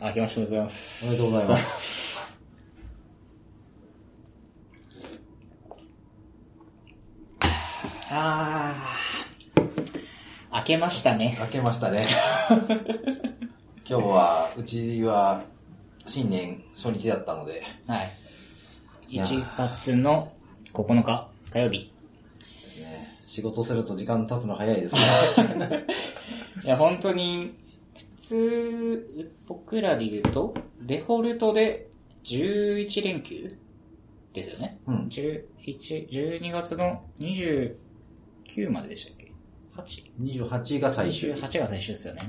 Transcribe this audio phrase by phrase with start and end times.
[0.00, 1.04] 明けましておめでとうございます。
[1.04, 2.40] おめでとうございます。
[8.10, 11.36] あー、明けましたね。
[11.40, 12.06] 明けましたね。
[13.88, 15.42] 今日は、うちは、
[16.06, 19.16] 新年初日だったので、はい。
[19.16, 20.32] や1月の
[20.72, 21.90] 9日火曜日。
[22.80, 25.86] ね、仕事すると時間経つの早いですね。
[26.64, 27.67] いや、本当に、普
[28.28, 31.88] 通、僕らで言うと、デフォルトで
[32.24, 33.56] 11連休
[34.32, 34.78] ですよね。
[34.86, 39.32] うん11 12月の29まででしたっけ
[39.76, 40.10] ?8?
[40.48, 41.32] 28が最終。
[41.32, 42.20] 28が最終ですよね。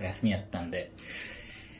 [0.00, 0.92] お休みだったんで。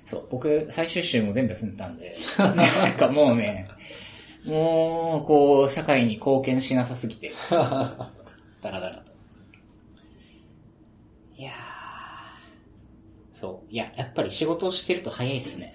[0.04, 3.68] そう、僕、最終週も全部済んだんで、 なんかもうね、
[4.44, 9.12] もう、こう、社会に貢献しなさすぎて、 ダラダラと。
[11.36, 11.54] いやー、
[13.40, 15.74] そう、いや、やっぱり仕事をしてると早いっすね。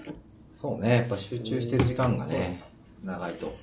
[0.53, 2.61] そうね、やっぱ集中してる時間がね、
[3.03, 3.55] 長いと。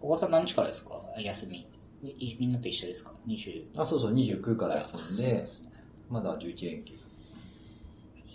[0.00, 1.00] 小川さん何時からですか？
[1.18, 1.66] 休み。
[2.02, 3.64] いみんなと一緒ですか ?20。
[3.78, 5.72] あ、そうそう、29から休んでで、すね。
[6.10, 6.94] まだ11連休。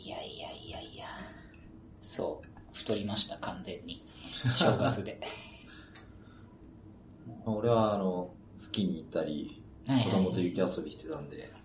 [0.04, 1.06] いやいやいやいや。
[2.02, 2.48] そう。
[2.74, 4.04] 太りました、完全に。
[4.56, 5.20] 正月で。
[7.46, 11.59] 俺は、あの、スキーに行ったり、はい子供と雪遊びしてたんで、まあ、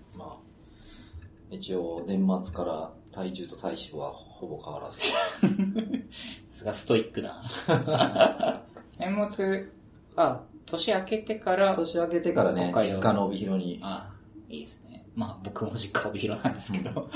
[1.55, 4.99] 一応年末から体重と体脂はほぼ変わらず。
[6.51, 7.41] さすがストイックだ。
[8.99, 9.69] 年末、
[10.17, 14.13] あ、年明けてから、年明けてからね、北海道実家の帯広に、あ、
[14.49, 15.05] いいですね。
[15.15, 17.09] まあ僕も実家帯広なんですけど、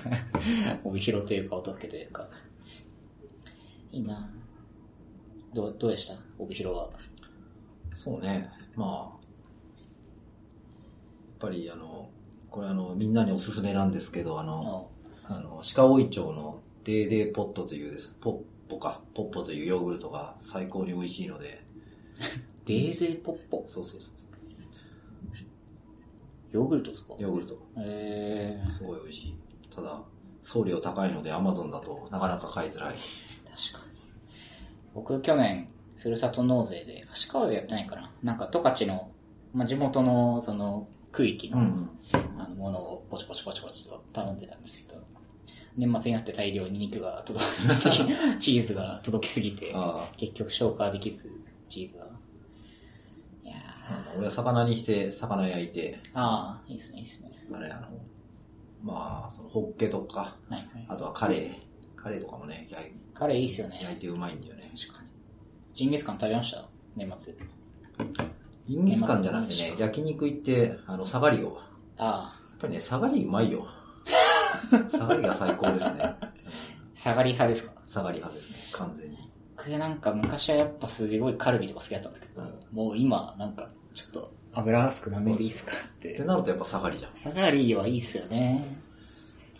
[0.84, 2.28] 帯広というか音更というか。
[3.90, 4.30] いいな
[5.54, 6.16] どう、どうでした？
[6.38, 6.90] 帯広は。
[7.94, 9.10] そうね、まあ、やっ
[11.38, 12.08] ぱりあの、
[12.52, 14.90] これあの、みんなにおすすめなんですけど、あの、
[15.24, 15.40] ああ。
[15.40, 21.64] の、鹿追町のデーデーポットというです、ポッポか、ポッポというヨーグルトが最高に美味しいので、
[22.66, 23.64] デーデーポッポ？
[23.66, 24.14] そうそうそう、
[26.52, 27.14] ヨーグルトですか？
[27.18, 29.34] ヨーグルト、えー、すごい美味しい。
[29.74, 30.00] ただ、
[30.42, 32.96] 送料高いので Amazon だとなかなか買いづらい。
[33.72, 33.92] 確かに。
[34.94, 38.10] 僕去年、ふるさと納税で、足川はやってないかな。
[38.22, 39.10] なんか十勝の、
[39.54, 41.88] まあ、地元のその区域の、
[42.54, 45.00] のものをポチポチポチポチと頼んでたんですけど、
[45.76, 49.74] 年末になって大量に肉が届き、 チーズが届きすぎて
[50.16, 51.30] 結局消化できず、
[51.68, 52.06] チーズは。
[53.44, 57.30] いやー、俺は魚にして、魚焼いて、ああ、いいっすね、いいっすね。
[57.52, 57.88] あれ、あの、
[58.82, 60.66] まあ、その、ホッケとか、はいはい。
[60.88, 61.54] あとはカレー。
[61.96, 63.78] カレーとかもね、焼いカレーいいっすよね。
[63.82, 64.70] 焼いてうまいんだよね。
[64.76, 65.08] 確かに。
[65.72, 66.68] ジンギスカン食べました？
[66.96, 67.34] 年末。
[68.68, 71.58] ジンギスカンじゃなくてね、焼肉行って、あの、サガリを。
[71.98, 73.66] ああ、ぱりね、サガリうまいよ。
[74.88, 76.14] サガリが最高ですね。
[76.94, 77.72] 下がり派ですか？
[77.86, 79.18] サガリ派ですね、完全に。
[79.56, 82.42] 僕なんか昔はやっぱすごいカルビとか好きだったんですけど、
[82.72, 86.24] もう今なんかちょっと油少なめでいいっすかっってて。
[86.24, 87.12] なるとやっぱサガリじゃん。
[87.14, 88.64] サガリはいいっすよね。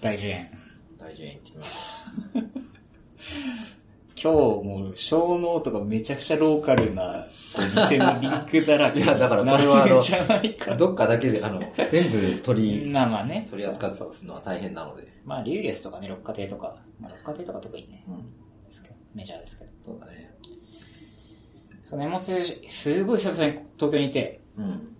[0.00, 0.50] 大樹園。
[0.98, 2.10] 大丈夫行ってきます。
[4.22, 9.00] 今日もう小脳とかめちゃくちゃローカルなお店のリンクだらけ。
[9.00, 10.76] いやだからこれはあの。
[10.76, 11.60] どっかだけで、あの、
[11.90, 13.48] 全部取り、まあまあね。
[13.50, 15.08] 取り扱そううのは大変なので。
[15.24, 18.16] まあ、リュウゲスとかね、六花亭とか、まあ、六花亭とか特にね、うん。
[18.64, 19.70] ですけど、メジャーですけど。
[19.86, 20.32] そうだね。
[21.82, 24.96] そう、年末、すごい久々に東京にいて、うん。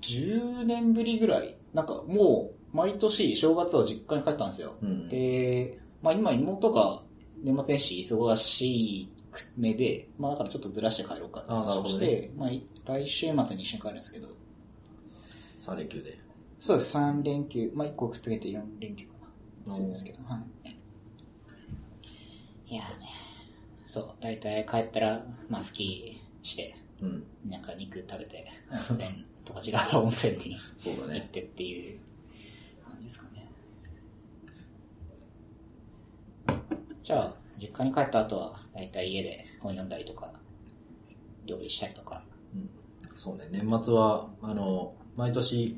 [0.00, 4.74] 10年ぶりぐらい、なんかもう、毎年正月は実家に帰ったんですよ。
[4.82, 5.08] うん。
[5.08, 7.02] で、まあ今妹が
[7.42, 14.28] 年末年始忙しくめで、まあだからちょっとずらして帰ろうかって話をして、まあい来週末に一緒に帰るんですけど、
[15.60, 16.18] 3連休で。
[16.58, 19.12] そうです、3連休、まあ1個くっつけて4連休か
[19.66, 19.72] な。
[19.72, 20.68] するんですけど、はい。
[22.72, 23.06] いやーね、
[23.84, 27.24] そう、大体帰ったら、まあスキーして、うん。
[27.48, 30.50] なんか肉食べて、温泉とか違う温泉に
[31.08, 31.14] ね。
[31.16, 31.98] 行ってっていう
[32.86, 33.31] 感じですかね。
[37.02, 40.32] じゃあ、実家に帰った後は、だいたい家で本読んだりとか、
[41.46, 42.22] 料理したりとか。
[42.54, 42.70] うん。
[43.16, 45.76] そうね、年末は、あの、毎年、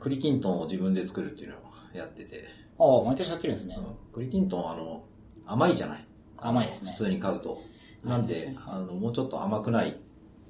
[0.00, 1.60] 栗きんとんを自分で作るっていうのを
[1.94, 2.44] やってて、
[2.78, 3.76] ああ、毎年やってるんですね。
[3.78, 3.84] うん。
[4.12, 5.04] 栗きんとんはあの、
[5.46, 6.04] 甘いじゃない。
[6.38, 6.90] 甘いっすね。
[6.90, 7.62] 普通に買うと。
[8.04, 9.96] なんで、あの、もうちょっと甘くない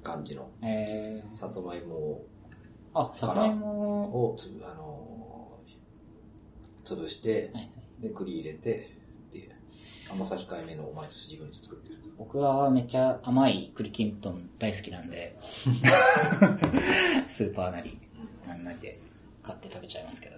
[0.03, 1.23] 感じのえ。
[1.31, 2.27] ー、さつまいもを
[2.95, 5.05] あ、さつまいも、をつぶ、あのー
[6.85, 7.69] 潰して、はいは
[7.99, 8.03] い。
[8.03, 8.94] で、栗入れて、で、
[10.09, 11.95] 甘さ控えめのを毎年自分で作ってる。
[12.17, 15.37] 僕はめっちゃ甘い栗きんとん大好きなんで、
[17.27, 17.99] スーパーなり、
[18.47, 18.99] なんなりで
[19.43, 20.37] 買って食べちゃいますけど。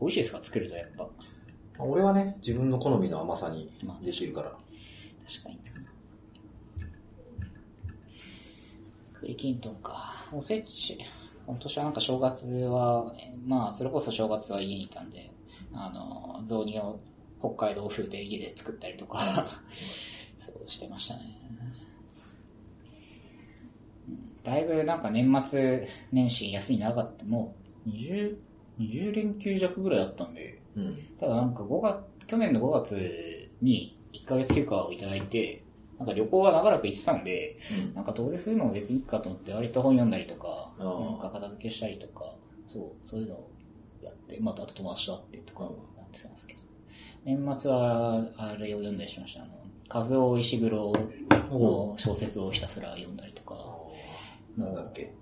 [0.00, 1.08] 美味しいですか作るとやっぱ。
[1.78, 3.70] 俺はね、自分の好みの甘さに
[4.02, 4.50] できるから。
[4.50, 5.60] 確かに。
[9.12, 10.26] 栗きんとんか。
[10.32, 10.98] おせち、
[11.46, 13.12] 今年はなんか正月は、
[13.44, 15.30] まあ、それこそ正月は家にいたんで、
[15.72, 16.98] あの、雑煮を
[17.40, 19.18] 北海道風で家で作ったりとか、
[20.36, 21.36] そうしてましたね。
[21.44, 21.60] うん
[24.42, 27.24] だいぶなんか年末年始休み長かった。
[27.24, 27.54] も
[27.86, 28.36] う20、
[28.78, 30.98] 20連休弱ぐらいあったんで、うん。
[31.18, 35.62] ただなんか5月、去年の5月に1ヶ月休暇をいただいて、
[35.98, 37.56] なんか旅行が長らく行ってたんで、
[37.94, 40.84] なんか遠出するのも別にいいかと思って割と本読んだりとか、な
[41.16, 42.34] んか片付けしたりとか、
[42.66, 43.50] そう、そういうのを
[44.02, 45.70] やって、またあと友達と会ってとかや
[46.04, 46.60] ってたんですけど、
[47.24, 49.42] 年末はあれを読んだりしました。
[49.42, 49.52] あの、
[49.92, 50.92] 和夫石黒
[51.50, 53.54] の小説をひたすら読んだりとか、
[54.56, 55.12] なんだっけ。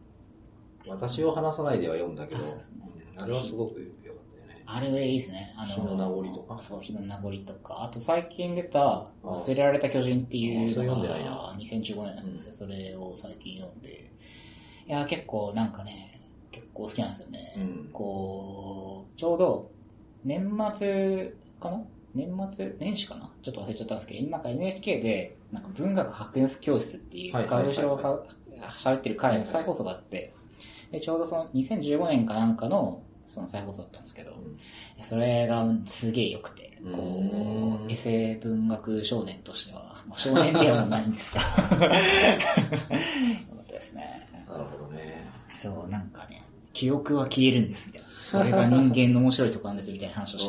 [0.86, 2.82] 私を話さないでは読んだけど、あそうですね
[3.16, 4.62] うんあれはすごく良かったよね。
[4.64, 5.54] あれいいですね。
[5.56, 7.82] あの、日の名残とかそう、日の名残とか。
[7.82, 12.52] あと最近出た、忘れられた巨人っていうのが、2015年のやつですよ。
[12.52, 14.10] それを最近読んで。
[14.86, 16.20] いや、結構なんかね、
[16.52, 17.54] 結構好きなんですよね。
[17.56, 19.70] うんこう、ちょうど、
[20.24, 21.80] 年末かな？
[22.14, 23.30] 年末、年始かな？
[23.42, 27.72] ちょっと忘れちゃったんですけど、なんか NHK で、なんか文学発展教室っていう、川上が
[28.70, 30.32] 喋ってる回の再放送があって、
[30.90, 34.32] で、ちょうどその2015年かなんかの、その再放送だったんですけど、
[35.00, 44.26] それがすげえ良くて、こうエセ文学少年としては、まあ、少年ではないんですが、 よかったですね。
[44.48, 45.26] なるほどね。
[45.54, 48.07] そう、なんかね、記憶は消えるんです、みたいな。
[48.30, 50.46] それが人間の面白いとこなんです、みたいな話をし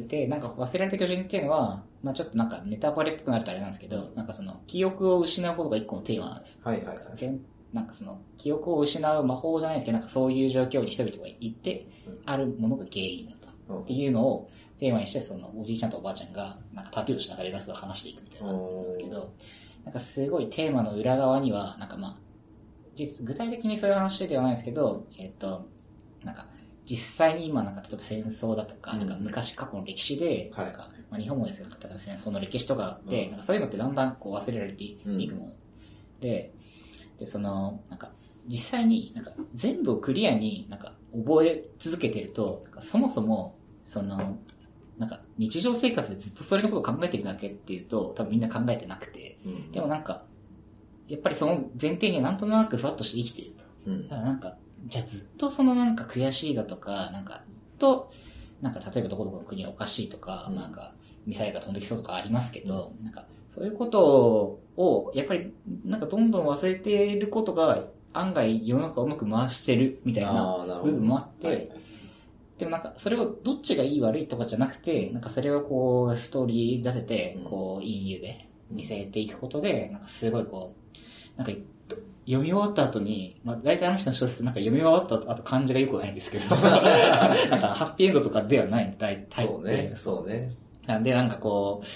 [0.00, 0.20] てて。
[0.22, 6.60] で、なんか忘れられた巨人っていうのは、まあちょっとなんかネタバレっぽくなるとあれなんですけど、なんかその、記憶を失うことが一個のテーマなんです。
[6.64, 7.40] はいはいはいなんか全
[7.72, 11.86] なんかその、記憶を失う魔法じゃないですけど、なんかそういう状況に人々がいて、
[12.24, 13.48] あるものが原因だと。
[13.68, 14.48] うんっていうのを
[14.78, 19.32] テーマにして、その、おじいちゃんとおばあちゃんが、なんか旅をしながらいろんな人と話していくみたいなやつなんですけど、
[19.84, 22.16] なんかすごいテーマの裏側には、なんかまあ、
[22.94, 25.66] 実具体的にそういう話ではないですけど、えっ、と、
[26.24, 26.46] なんか、
[26.88, 35.52] 実際に今なんか例えば戦争だとか、うんなんか昔過去の歴史で、はいなんか、まあ日本もですけど、例えば戦争の歴史とかがあって、うんなんかそういうのってだんだんこう忘れられていくもの。
[36.20, 36.54] で、
[37.18, 38.12] で、その、なんか、
[38.46, 44.38] 実際になんか全部をクリアになんか覚え続けてると、なんかそもそも、その、
[44.96, 50.24] なんか日常生活でずっとそれのことを考えてるだけっていうと、多分みんな考えてなくて、うんでもなんか、
[51.08, 53.64] やっぱりその前提にはなんとなくふわっとして生きていると。
[53.86, 58.12] うんだからなんか、じゃあずっとそのなんか悔しいだとか、なんかずっと、
[58.60, 60.56] なんか例えばどこどこの国はおかしいとか、うん。
[60.56, 60.92] なんか
[61.26, 65.52] ミサイルが飛んできそうとかありますけど、なんかそういうことを、やっぱり
[65.84, 71.70] なんかどんどん忘れていることが案外世の中をうまく回してるみたいな部分もあって、はい。
[72.58, 80.74] でもなんか、それをどっちがいい悪いとかじゃなくて、なんかそれをこう、ストーリー立ててうん、こう、いい湯で見せていくことで、なんかすごいこ
[81.36, 81.52] う、なんか、
[82.28, 90.54] 読み終わった後に、まあ大体あの人の小説なんか読み終わった後漢字が良くないんですけど、 なんかハッピーエンドとかではない大体そうね、そうね。
[90.86, 91.86] なんでなんかこう、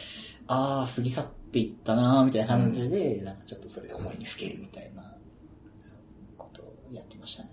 [0.46, 5.02] あー、過ぎ去っていったなーみたいな感じで、なんかちょっとそれで思いにふけるみたいな、
[5.82, 5.99] そう
[6.38, 7.50] ことをやってましたね。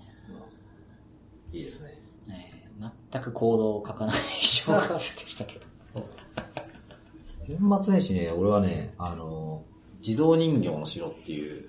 [1.52, 2.02] いいですね。
[2.28, 2.72] ね
[3.12, 5.66] 全く行動を書かない正月でしたけど。
[7.46, 9.66] 年末年始ね、俺はね、あの、
[10.00, 11.69] 自動人形の城っていう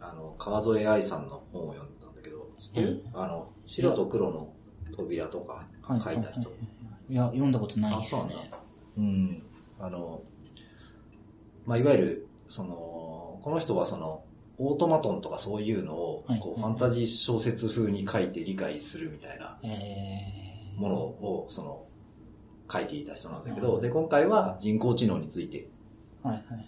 [0.00, 4.52] あの、川添愛さんの本を読んだんだけど、知ってる、あの、白と黒の
[4.92, 6.50] 扉とかはい書いた人。
[7.08, 8.34] いや、読んだことないっすね
[8.96, 9.08] うなん。
[9.08, 9.42] うん。
[9.80, 10.22] あの、
[11.66, 14.24] まあ、いわゆる、その、この人はその、
[14.58, 21.86] オートマトンとかそういうのを、はいこう、ファンタジー小説風に書いて理解するみたいなえものを、その、
[22.70, 26.66] 書いていた人なんだけど、で、今回は人工知能について、ー、はいはいはい。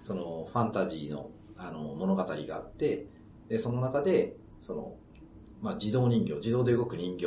[0.00, 3.06] その、ファンタジーの、あの、物語があって、
[3.48, 4.96] で、その中で、その、
[5.60, 7.26] まあ、自動人形、自動で動く人形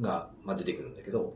[0.00, 1.34] が、まあ、出てくるんだけど、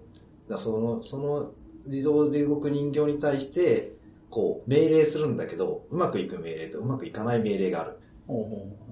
[0.48, 1.52] だその、その、
[1.86, 3.92] 自動で動く人形に対して、
[4.30, 7.98] こう、命令するんだけど、うまくいく命令とうまくいかない命令がある。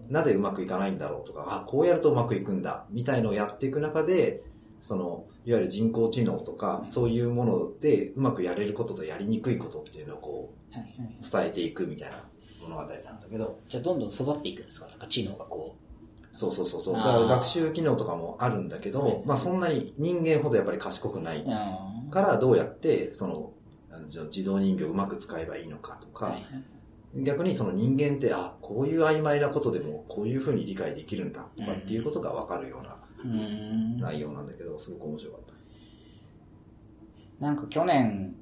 [0.08, 4.42] なぜうまくいかないんだろうとか、あ、こうやるとうまくいくんだ、みたいのをやっていく中で、
[4.82, 11.42] その、いわゆる人工知能とか、そういうものでうまくやれることとやりにくいことっていうのをこう、はいはい。
[11.42, 12.24] 伝えていくみたいな
[12.60, 14.88] 物語なんだけど、じゃあどんどん育っていくんですか？
[14.88, 15.76] なんか知能がこ
[16.32, 16.94] そうそうそうそう。
[16.96, 21.44] あーだから学習機能とかもあるんだけど、はいまあそんなに人間ほどやっぱり賢くない。
[22.10, 23.52] からどうやって、その、
[23.90, 27.24] あの自動人形をうまく使えばいいのかとか、はいはい。
[27.24, 32.96] 逆にその人間って、あ、こういう曖昧なことでもこういうふうに理解できるんだとかっていうことがわかるような。
[33.24, 35.40] 内容なんだけど、すごく面白かっ
[37.40, 37.44] た。
[37.44, 38.34] なんか去年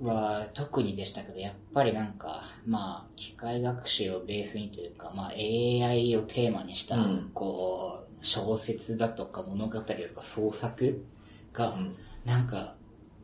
[0.00, 7.30] は特にでしたけど、やっぱりなんか、まあ、機械学習をベースにというか、まあ AI をテーマにした、うん。
[7.34, 11.04] こう、小説だとか物語だとか創作
[11.52, 11.96] が、うん。
[12.24, 12.76] なんか、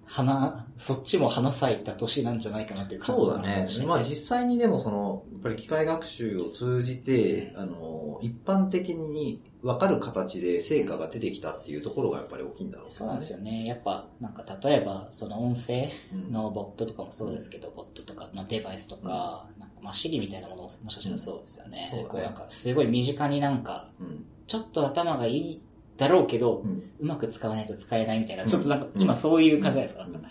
[0.06, 3.66] 花、そっちも花咲いた年なんじゃないかなっていう感じそうだね。
[3.86, 13.38] まあ実際にでもその、やっぱり機械学習を通じて、あの、一般的に分かる形で成果が出てきたっていうところがやっぱり大きいんだろうそうなんですよ。
[13.38, 13.66] よね。
[13.66, 21.90] やっぱ、なんか例えば、その音声うんのボットとかもそうですけど、ボットとか、まあ、デバイスとか、なんかまあ、シリみたいなものももしかしたらそうですよね。
[22.02, 24.24] うんこうなんか、すごい身近になんか、うん。
[24.46, 25.62] ちょっと頭がいい
[25.96, 26.90] だろうけど、うん。
[27.00, 30.04] うまく使わないと使えないみたいな、うんちょっとなんか、うん今そういう感じじゃないですか。
[30.04, 30.26] うん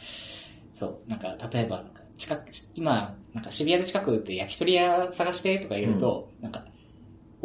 [0.73, 6.65] そう、なんか、例えば、なんか、近く、今、なんか渋谷で近くで焼き鳥屋探してとか言うと、なんか、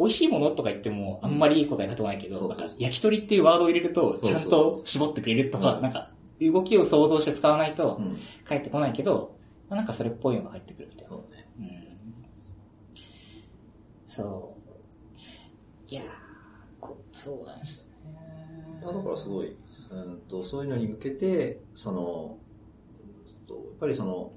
[0.03, 8.17] 美味しいものとか言っても、あんまりいい答えが返ってこないけど、なんか、焼き鳥っていうワードを入れると、ちゃんと絞ってくれるとか、うんなんか、動きを想像して使わないとう、ん。
[8.43, 9.37] 返ってこないけど、
[9.69, 11.15] まあ、なんかそれっぽいのが返ってくるみたいな。
[11.15, 11.47] そうね。
[11.59, 12.25] うん。
[14.05, 14.63] そう。
[15.89, 16.05] いやー、
[16.81, 18.81] こそうなんですよね。
[18.81, 19.55] だからすごい、
[19.91, 22.37] うんと、そういうのに向けて、その、
[23.47, 24.33] とやっぱりその、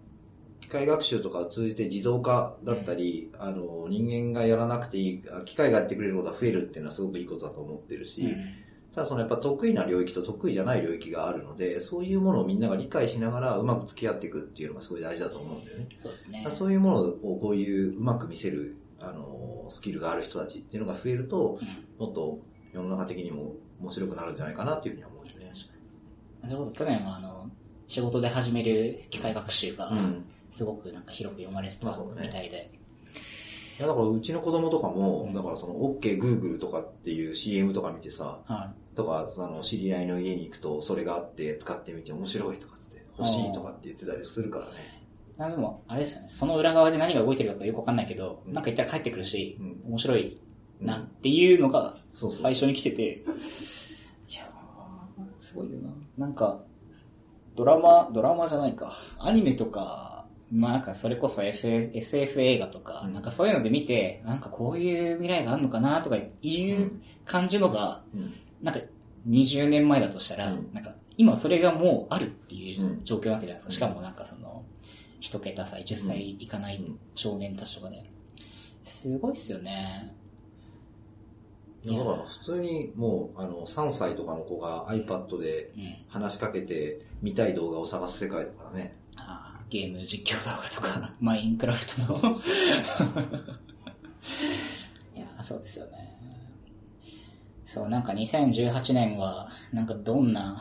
[0.66, 8.36] 機械学習とかを通じて自動化だったり、あの、人間がやらなくていい、あ機械がやってくれることが増えるっていうのはすごくいいことだと思ってるし、
[8.92, 15.88] ただそのやっぱ得意な領域と得意じゃない領域があるので、そういうものをみんなが理解しながらうまく付き合っていくっていうのがすごい大事だと思うんだよね。
[15.98, 16.44] そうですね。
[16.50, 22.40] そういうものをこういううまく見せる、あの、スキルがある人たちっていうのが増えると、うんもっと
[22.72, 25.50] 世の中的にも面白くなるんじゃないかなっていうふうには思うよね。
[26.44, 27.50] それこそ去年はあの、
[27.86, 30.24] 仕事で始める機械学習が、うん。
[30.50, 32.70] すごくなんか広く読まれてたみたいで。
[33.78, 35.34] いや、だからうちの子供とかも、うん。
[35.34, 44.72] だからその OK Google とかっていう CM とか見てさ、はとか、その知り合いの家に行くとそれがあって使ってみて面白いとかつって、欲しいとかって言ってたりするからね。
[45.36, 45.38] い。
[45.38, 48.54] なんでも、あれですよね、その裏側で何が動いてるかよくわかんないけど、うん。
[48.54, 49.82] なんか言ったら帰ってくるし、うん。
[49.90, 50.40] 面白い
[50.80, 55.90] うんなっていうのが最初に来てて、いやー、すごいよな。
[56.16, 56.60] なんか、
[57.54, 60.15] ドラマ、ドラマじゃないか、アニメとか、
[60.50, 66.92] まあなんかそれこそ F SF 映画とか、うんなんかそういうので見て、なんかこういう未来があるのかなとかいう
[67.24, 68.80] 感じのが、うんなんか
[69.28, 73.86] 20年前だとしたら、うんなんか今それがもうあるっていううん状況なわけじゃないですか。
[73.86, 74.64] うんしかもなんかその、
[75.20, 78.10] 一桁歳、10歳いかないうん少年たちとかね。
[78.84, 80.14] すごいっすよね。
[81.84, 85.96] だから普通にもう、あの、3歳とかの子が iPad でうん。
[86.08, 88.96] 話しかけて見たい動画を探す世界だからね。
[89.16, 92.18] あーゲーム実況動画とか、 マインクラフトの。
[95.14, 96.16] いや、そうですよね。
[97.64, 100.56] そう、なんか2018年は、なんかどんな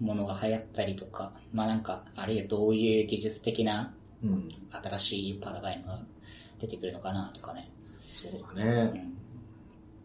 [0.00, 4.48] ものが流行ったりとか、まあなんか、あるいはどういう技術的なうん。
[4.70, 6.00] 新しいパラダイムが
[6.58, 7.70] 出てくるのかなとかね。
[8.10, 8.92] そうだね。
[8.94, 9.16] うん。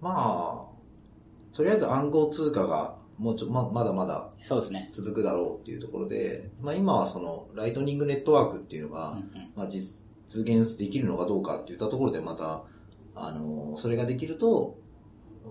[0.02, 4.90] まあ、とりあえず暗号通貨がもうちょ、ま、まだまだそうですね。
[4.92, 9.52] 続くだろうっていうところで、まあ今はその、ライトニングネットワークっていうのが、うんうん。
[9.56, 12.64] まあ実現できるのかどうかっていったところでまた、
[13.14, 14.80] あの、それができると、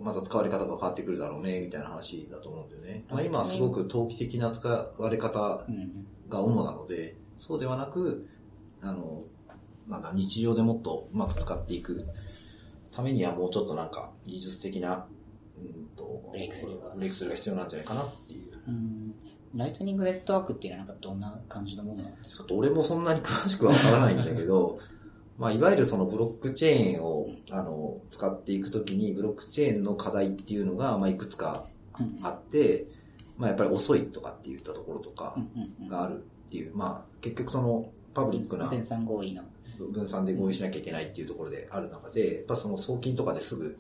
[0.03, 3.05] また使われ方が変わってくるだろうね、みたいな話だと思うんだよね。
[3.09, 5.65] まあ今はすごく投機的な使われ方。
[6.31, 8.27] が主なので、そうではなく、
[8.81, 9.25] あの、
[9.87, 12.07] なんだ、日常でもっとうまく使っていく
[12.93, 15.20] ためにはもうちょっとなんか技術的な、うん
[16.01, 18.53] と、ブレイクスルーがイクスルーが必要なんじゃないかなっていう。
[18.69, 19.15] うん。
[19.57, 22.39] ライトニングネットワークっていうのはなんかどんな感じのものなんですか？
[22.39, 24.79] ちょっと俺もそんなに詳しくわからないんだけど、
[25.39, 31.65] まあ、いわゆるそのブロックチェーンを、あの、使っていくときに、ブロックチェーンの課題っていうのが、まあ、いくつか
[31.99, 32.87] うんあって、
[33.39, 35.35] まあ、やっぱり遅いとかって言ったところとか
[35.89, 39.43] があるっていう、まあ、結局その、パブリックな分散合意の。
[39.93, 43.79] 分散で合意しなきゃいけないっていうところである中で、やっぱその送金とかですぐ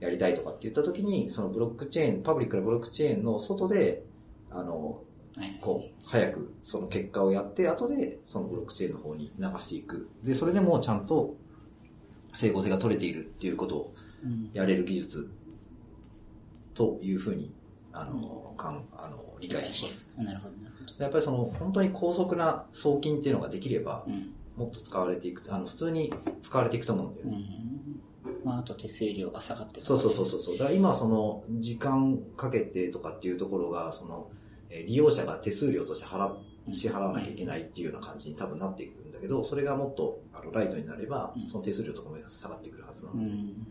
[0.00, 4.02] やりたいとかって言ったときに、そのブロックチェーン、パブリックなブロックチェーンの外で、
[4.50, 5.02] あの、
[5.36, 10.08] はいこう、早くその結果をやって、後でそのブロックチェーンの方に流していく。
[10.24, 11.36] で、それでもうちゃんと
[12.34, 15.30] 整合性が取れているっていうことをうんやれる技術
[16.74, 17.52] というふうに、
[17.92, 20.12] あの、かん、あの、理解します。
[20.16, 21.04] なるほど、なるほど。
[21.04, 24.32] やっぱりその、本当に高速な送金っていうのができれば、うん。
[24.56, 27.32] もっと使われていく、あの、普通に使われていくと思うんだよね。
[27.32, 27.89] うん。
[28.44, 30.58] まあ、あと手数料が下がってるそうそうそうそう。
[30.58, 34.30] だから今その時間かけてとかっていうところが、その、
[34.70, 36.38] えー利用者が手数料として払っ
[36.72, 43.24] 支払わなきゃいけないっていうような感じに多分なっていくんだけど、それがもっとあのライトになればう、んその手数料とかも下がってくるはずなので。
[43.24, 43.66] うん。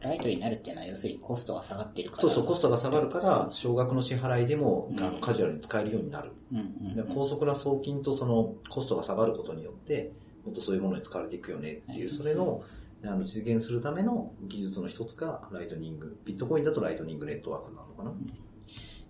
[0.00, 2.22] ライトになるっていうのは、要するにコストが下がってるから。
[2.22, 6.32] そうそう、コストが下がるかそらう、少額の支払いでも、うんあのカジュアルに使えるようになる。
[6.52, 6.94] うんうんうん。
[6.94, 10.12] で高速な送金とそのコストが下がることによって、
[10.46, 12.62] もっとそういうものに使われていくよねっていう、それの、
[13.04, 16.16] あの、実現するための技術の一つが、ライトニング。
[16.24, 18.12] ビットコインだとライトニングネットワークなのかな？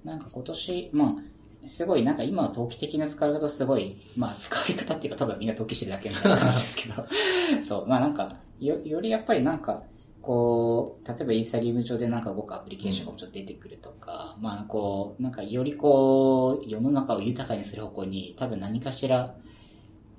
[0.04, 7.06] なんか今年、まあ、すごい、なんか今は投機的な使い方すごい、まあ使い方っていうか、ただみんな投機してるだけみたいな感じですけど、
[7.62, 9.82] そう、まあなんか、よ、よりやっぱりなんか、
[10.22, 19.36] こう、例えばイーサリウム上でなんか動くアプリケーションがちょっと出てくるとか、まあこう、なんかよりこう、世の中を豊かにする方向に多分何かしら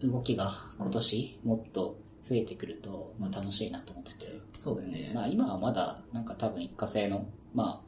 [0.03, 1.97] 動きが今年もっと
[2.29, 5.11] 増えてくると、まあ楽しいなと思ってて、そうだよね。
[5.13, 7.87] まあ今はまだ、なんか多分一過性の、まあ、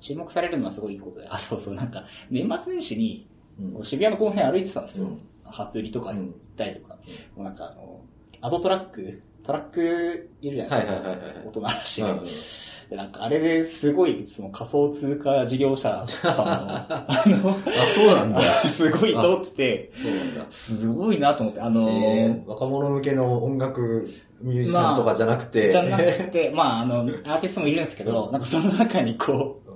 [0.00, 3.26] 注目されるのはすごいいいことで、あ、 そうそう、なんか、年末年始に、
[3.58, 5.08] うん渋谷のこの辺歩いてたんですよ。
[5.08, 6.94] うん初売りとかうん行ったりとか。
[7.34, 8.00] もうなんかあの、
[8.40, 11.08] アドトラック、トラックいるじゃないですか。
[11.08, 12.26] はいはいはいはい音鳴らしてるうん
[12.90, 16.86] で、なんかあれですごい、その仮想通貨事業者さんの、あ
[17.28, 17.56] の、あ、
[17.94, 18.40] そうなんだ。
[18.68, 20.46] すごい通ってて、そうなんだ。
[20.50, 24.10] すごいなと思って、あのえー、若者向けの音楽
[24.42, 29.70] ミュージシャンとかじゃなくて、じゃなくて、まああの、アーティストもいるんですけど、なんかその中にこう、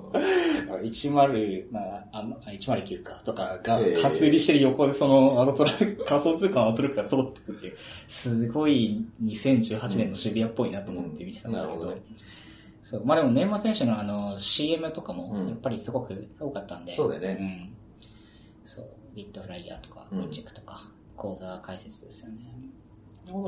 [0.82, 5.70] 10、なあの109かとかがええ初売りしてる横でそのアドトラ
[6.06, 7.74] 仮想通貨のアドトラックが通ってくって
[8.06, 12.02] すごい2018年の渋谷っぽいなと思って見てたんですけど、うん
[12.84, 15.48] そう、まあでも年末選手のあの CM とかもうん。
[15.48, 17.32] やっぱりすごく多かったんで、そうだよね。
[17.32, 17.72] ん。
[18.62, 20.20] そう、ビットフライヤーとか、うん。
[20.20, 20.78] コンチェックとか、
[21.16, 22.40] 講座解説ですよね。
[23.26, 23.44] だから、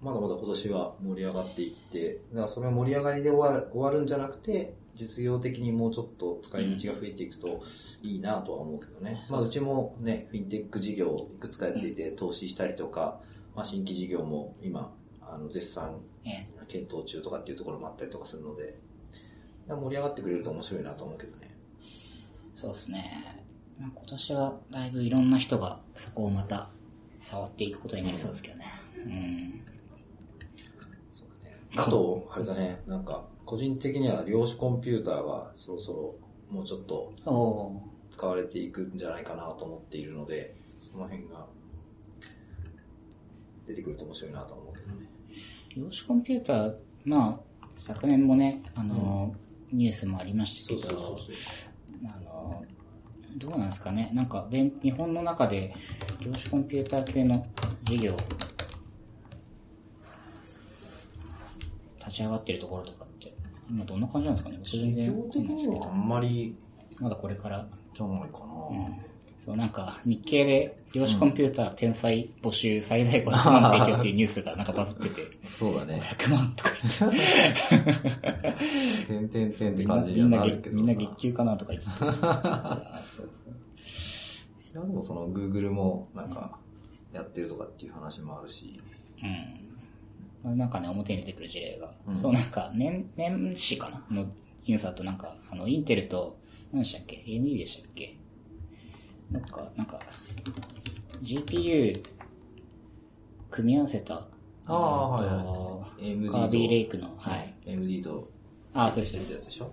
[0.00, 7.60] まだまだ今年は盛り上がっていって、だからそれは盛り上がりで終わる終わるんじゃなくて、実用的にもうちょっと使い道が増えていくと
[8.02, 9.20] いいなとは思うけどね。
[9.24, 13.18] うんまあうちもね、フィンテック事業いくつかやっていて、投資したりとか、
[13.56, 18.78] まあ新規事業も今、あの、絶賛え検討中とかっていうところもあったりとかするので、
[19.68, 21.50] 盛り上がってくれると面白いなと思うけどね。
[22.54, 23.44] そうですね。
[23.78, 26.70] まあ今年はだいぶいろんな人がそこをまた
[27.18, 28.64] 触っていくことになりそうですけどね。
[28.96, 29.64] うん。
[31.76, 36.14] あと、あれだね、なんか、個人的には量子コンピューターはそろそろ
[36.50, 37.12] もうちょっと
[38.10, 41.46] 使われていくんじゃないかなと思っているので、その辺が
[43.66, 45.07] 出てくると面白いなと思うけどね。
[45.78, 45.84] ー。
[45.84, 49.34] 量子コンピューター、まあ、昨年もね、あの、
[49.72, 51.18] ニュースもありましたけど、
[52.04, 52.64] あの、
[53.36, 54.10] どうなんですかね。
[54.12, 55.74] なんか、勉日本の中で
[56.20, 57.46] 量子コンピューター系の
[57.84, 58.16] 事業、
[61.98, 63.34] 立ち上がってるところとかって、
[63.70, 65.88] 今どんな感じなんですかね僕全然わかんないですけどあ。
[65.92, 66.56] んまり
[66.98, 69.07] まだこれからじゃないかな。
[69.38, 76.00] そう、なんか、日経で、量子コンピューター天才募集最大500万提供っていうニュースがなんかバズってて、そうだね。
[76.18, 80.70] 100万とか言って、てんてんてんって感じになるけどさ。
[80.72, 81.94] みんな月給かなとか言ってて。
[82.00, 83.54] あそうそう。
[84.72, 86.58] いやでもその Google もなんか
[87.12, 88.80] やってるとかっていう話もあるし。
[90.44, 90.58] うん。
[90.58, 94.22] なんかね、表に出てくる事例が、うんそうなんか、年、年始かなの
[94.66, 96.38] ニュースだとなんか、あの、インテルと、
[96.72, 98.17] 何でしたっけ ?AMD でしたっけ？
[99.30, 99.98] なんか、なんか、
[101.22, 102.02] GPU
[103.50, 107.54] 組み合わせた、ああえっとはいはい AMD とカービーレイクの、はい。
[107.66, 108.30] AMD と
[108.74, 109.42] ああ、そうです、やそうです。
[109.42, 109.72] つでしょ？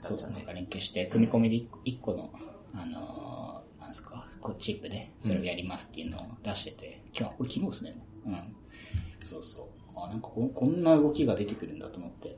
[0.00, 2.30] そうだ、なんか連携して、組み込みで1個の、
[2.74, 7.94] あのーなんですか、こうチップでそれをやりますっていうのを出してて、今日、これ昨日ですね。
[8.26, 8.56] うん。
[9.24, 9.66] そうそう。
[9.96, 12.36] あ、なんかここんな動きが出てくるんだと思って。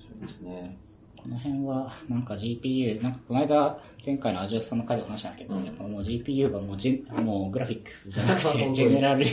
[0.00, 0.76] そうですね。
[1.22, 9.26] この辺は、なんか GPU、なんかこの間、前回のアジオスさんの回でお話したんですけど、うんやっぱもう GPU がもうジェもうグラフィックスじゃなくて、 ジェネラル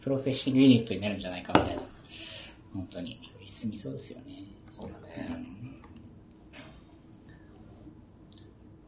[0.00, 1.82] プロセッシングユニットになるんじゃないかみたいな。
[2.72, 4.44] 本当に、より進みそうですよね。
[4.70, 5.52] そうだね。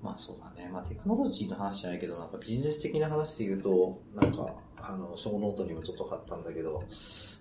[0.03, 0.69] まあそうだね。
[0.71, 6.85] まあテクノロジーの話じゃないけど、なんかビジネス的な話で言うと、なんか、あの、ショーノートにもちょっと貼ったんだけど、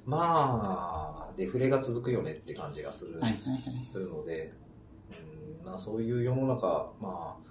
[0.06, 3.42] まあ、デフレが続くよねって感じがする、はいはい
[3.76, 3.86] はい。
[3.86, 4.54] するので、うん、
[5.64, 7.44] まあそういう世の中、まあ、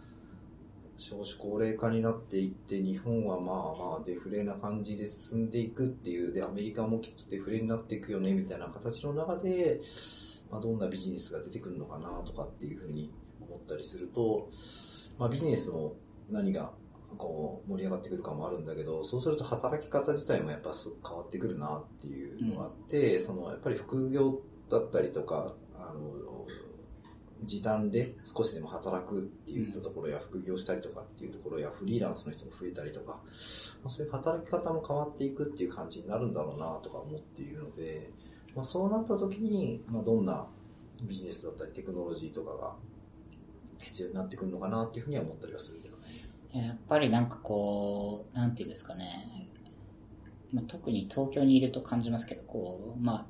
[0.99, 9.81] 少子高齢化になっていって、日本はまあまあデフレな感じで進んでいくっていう、で、アメリカもきっとデフレになっていくよね、みたいな形の中で、
[10.51, 14.51] まあどんなビジネスが出てくるのかなとかっていうふうに思ったりすると、
[15.19, 15.95] まあビジネスも
[16.31, 16.73] 何が
[17.19, 20.73] こう盛り上がってくるかもあるんだけど、そうすると働き方自体もやっぱ
[21.07, 26.47] 変わってくるなっていうのがあって、そのやっぱり副業だったりとか、あの、
[27.45, 33.21] 時短で少しでも働くっていったところや副業したりとかっていうところやフリーランスの人も増えたりとか、ま
[33.87, 38.11] あ、そういう働き方も変わっていくっていう感じになるんだろうなとか思っているので、
[38.55, 40.47] まあ、そうなった時に、まあ、どんな
[41.03, 42.75] ビジネスだったりテクノロジーとかが
[43.79, 46.67] 必要になってくるのかなっていうふうには思ったりはするけどね。
[46.67, 49.49] やっぱりなんかこう、なんていうんですかね。
[50.53, 53.27] まあ、特に東京にいると感じますけど、こう、まあ、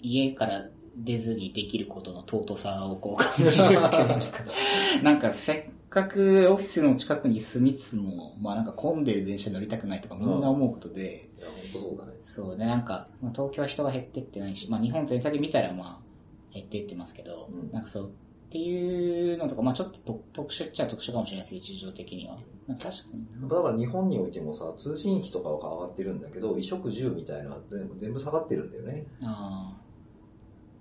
[0.00, 4.44] 家から出ずにできることの尊さをこう感じるわけですか。
[5.02, 12.12] なんかせっかくオフィスの近くに住みつつも、まあなんか混んでる電車に乗りたくないとかみんな思うことで、いや、本当そうだね。
[12.24, 22.38] そうで、なんか、まあ、東京は人が減ってってないし、まあ日本全体で見たらまあ減ってってますけど、うんなんかそう、っていうのとか、まあちょっとと特殊っちゃ特殊かもしれないですけど、事情的には。
[22.68, 23.48] 確かにな。
[23.48, 29.06] だから日本においてもさ、通信費とかは上がってるんだけど、衣食住みたいなのは全部全部下がってるんだよね。
[29.22, 29.85] ああ。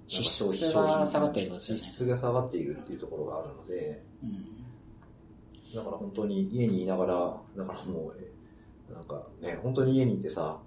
[0.07, 1.83] 支出が下がってることですよね。
[1.83, 5.75] 支出が下がっているっていうところがあるので、うん。
[5.75, 10.59] だから本当に家にいながら、だからもう、えなんかね、本当に家にいてさ、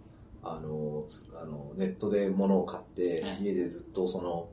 [0.42, 4.48] あの、つあのネットで物を買って、はい家でずっとその、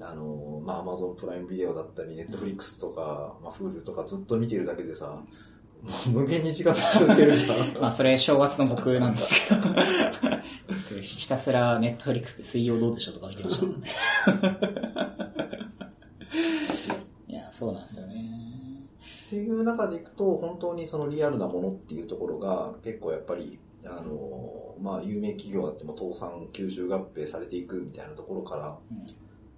[0.00, 5.22] あの、まあ、アマゾンプライムビデオだったり、ネットフリックスとか、まあ、フールとかずっと見てるだけでさ、
[6.12, 7.80] 無限に時間るじゃん。
[7.80, 9.60] まあそれ正月の僕なんですけど。
[10.90, 13.88] 僕ひたすらネットフリックスで水曜どうでしょうとか見てましたもんね。
[17.28, 18.14] いや、そうなんですよね。
[19.26, 29.06] っていう中でいくと、本当にそのリアルなものっていうところが、結構やっぱり、あの、まあ、有名企業だっても倒産、吸収合併されていくみたいなところから、うん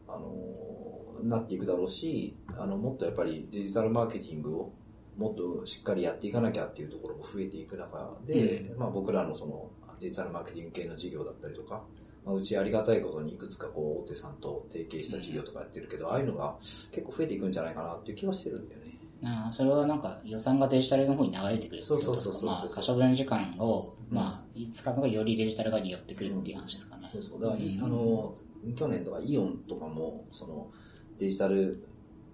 [0.08, 4.72] あの、なっていくだろうし、あの、もっとやっぱりデジタルマーケティングを
[5.16, 9.70] もっとしっかりやっていかなきゃっていうところも増えていく中で、まあ僕らのその
[10.00, 11.82] デジタルマーケティング系の事業だったりとか、
[12.24, 16.56] まあ、うちありがたいことにいくつかこう大手さんと提携した事業とかやってるけど、ああいうのが
[16.90, 18.92] 結構増えていくんじゃないかなっていう気はしてるんだよね。
[19.24, 27.08] ああそれはなんか予算がデジタルの方に流れてくるってことですか可処分時間を、まあ、使うのがよりデジタル側に寄ってくるっていう話ですかね。
[27.12, 27.40] そうそう。
[27.40, 28.34] だから、うんあの、
[28.74, 30.70] 去年とかイオンとかも、その、
[31.18, 31.84] デジタル、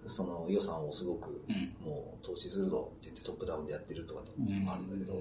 [0.09, 1.87] その予算をすごく、うん。
[1.87, 5.21] もう投資するぞって言ってトップダウンでやってるとかうんもあるんだけど、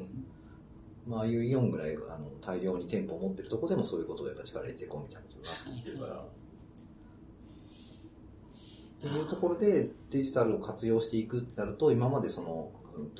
[1.07, 6.19] まあ、ああいうイオンぐらいあの大量に店舗を持ってるとこでもそういうことをやっぱ力入れていこうみたいなことになっていってるから、っ
[8.99, 12.71] ていうところでデジタルを活用していくってなると、今までその、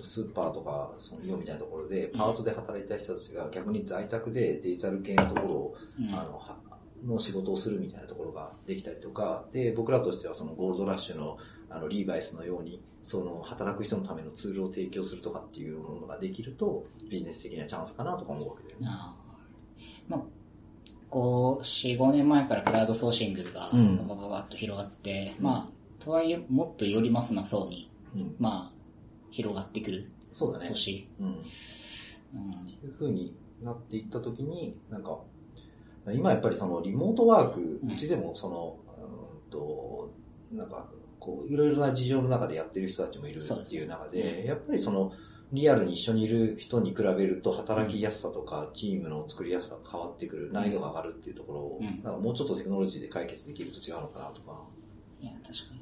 [0.02, 6.10] スーパーとかそのイオンみたいなところでパートで働いた人たちが逆に在宅でデジタル系のところをうん。
[6.10, 6.58] あのは
[7.06, 11.38] の仕事をするみたいなところができたりとか、で、僕らとしてはそのゴールドラッシュの
[11.70, 18.88] あのリーバイスのように、その働く人のためのツールを提供するとかっていうものができると、ビジネス的なチャンスかなとか思うわけだよね。
[20.08, 20.22] まあ、
[21.10, 28.36] こう、4、5年前からクラウドソーシングがうんバババッと広がって、まあ、とはいえ、もっとよりますな層に、うん。
[28.40, 28.78] まあ、
[29.32, 30.68] 広がってくるそうだね。
[30.68, 31.08] 年。
[31.20, 31.28] うん。
[31.28, 31.34] うん。
[32.68, 35.20] いう風になっていったときに、なんか、
[36.14, 38.78] 今やっぱりそのリモートワーク、うんうちでもその、
[39.44, 40.14] うんと、
[40.52, 40.88] なんか、
[41.20, 45.14] こう、いろいろな事情の中でやってる人たちもいるっていう中で、やっぱりその、
[45.54, 51.86] リアルに一緒にいる人に比べると働きやすさとか、チームの作りやすさが変わってくる、難易度が上がるっていうところを、うん。
[52.04, 54.62] なんかもうちょっとテクノロジーで解決できると違うのかなとか、
[55.22, 55.82] いや、確かに。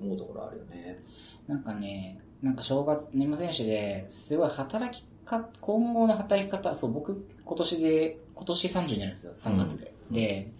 [0.00, 1.02] 思うところあるよね。
[1.46, 9.92] なんかね、なんか正月、年末年始ですごい働きか、今後の働き方、そう、僕今年で、今年30になるんですよ、3月で。
[10.08, 10.14] うん。
[10.14, 10.50] で、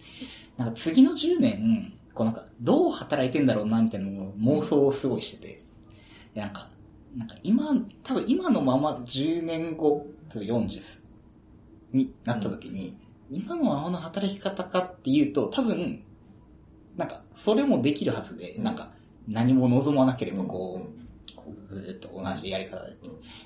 [0.57, 5.63] なんか次の10年、こうなんか、どう働いてんだろうな、みたいな妄想をすごいしてて。
[6.33, 6.67] でなんか、
[7.15, 11.05] なんか今、多分今のまま10年後、多分40
[11.93, 12.97] になった時に、
[13.31, 16.03] 今のままの働き方かっていうと、多分、
[16.97, 18.91] なんか、それもできるはずで、うんなんか、
[19.25, 20.81] 何も望まなければ、こ
[21.37, 22.97] う、うずーっと同じやり方で。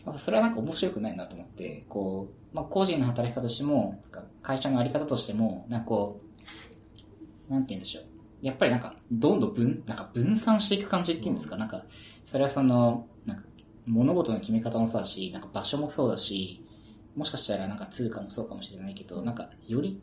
[0.03, 4.01] なんかそれはなんか面白くないなと思って、こう、まあ、個人の働き方としても、
[4.41, 6.21] 会社のあり方としても、なんかこ
[7.49, 8.12] う、なんて言うんでしょう。
[8.43, 11.85] やっぱりなんか、どんどん分、なんか分散していく感じっていうんですか、なんか、
[12.25, 13.45] それはその、なんか、
[13.87, 16.61] 物事の決め方もそうだし、なんか場所もそうだし、
[17.15, 20.01] もしかしたらなんか通貨もそうかもしれないけど、なんか、より、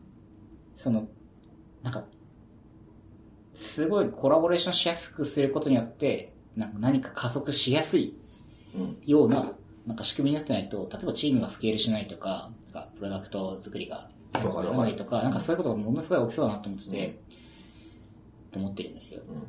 [0.75, 1.07] その、
[1.83, 2.05] なんか、
[3.53, 8.17] すごいコラボレーションしやすくすることによって、なんか何か加速しやすい
[8.75, 8.97] うん。
[9.05, 9.53] ような、
[9.87, 14.09] なんか仕組みになってないと、例えばチームがスケールしないとか、なんかプロダクト作りが
[14.89, 17.19] いとか、なんかそういうことがものすごい起きそうだなと思ってて、
[18.51, 19.23] と思ってるんですよ。
[19.29, 19.43] うん。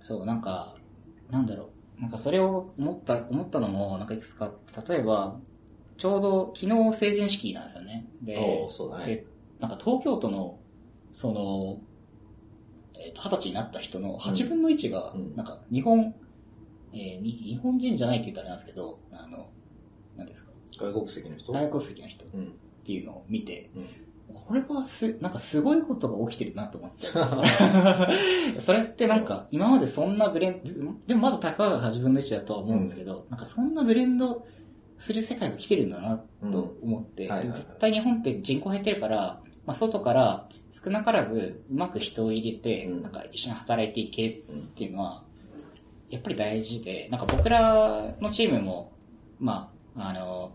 [0.00, 0.74] そう、なんか、
[1.30, 2.00] なんだろう。
[2.00, 4.52] なんかそれを思った、思ったのも、なんかいくつか、
[4.88, 5.38] 例えば、
[5.96, 8.08] ちょうど昨日成人式なんですよね。
[8.22, 9.04] でね。
[9.04, 9.26] で、
[9.60, 10.58] なんか東京都の、
[11.12, 11.80] その、
[12.94, 16.14] えっ、と、二十歳になった人の8分の1がうん、なんか、日本、
[16.92, 19.50] えーに日本人じゃないって言ったらあれなんですけど、あの、
[20.16, 21.52] 何ですか、外国籍の人？
[21.52, 22.52] 外国籍の人っうん。
[22.84, 23.86] ていうのを見て、うん
[24.32, 27.06] これはす、なんかすごいことが起きてるなと思って。
[28.60, 30.70] それってなんか、今までそんなブレンド、
[31.06, 34.46] でもまだたかが8分の1だとは思うんですけど、なんかそんなブレンド
[34.98, 43.02] する世界が来てるんだなと思って、絶対日本って人口減ってるから、まあ、外から少なからずうまく人を入れて、うん。
[43.02, 45.22] なんか一緒に働いていけるっていうのは、
[46.08, 48.92] やっぱり大事で、なんか僕らのチームも、
[49.38, 50.52] まあ、あの、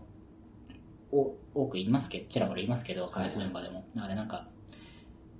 [1.12, 3.84] お多く言いますけど、ちらほら言いますけど、開発メンバーでも。
[3.94, 4.46] だからなんか、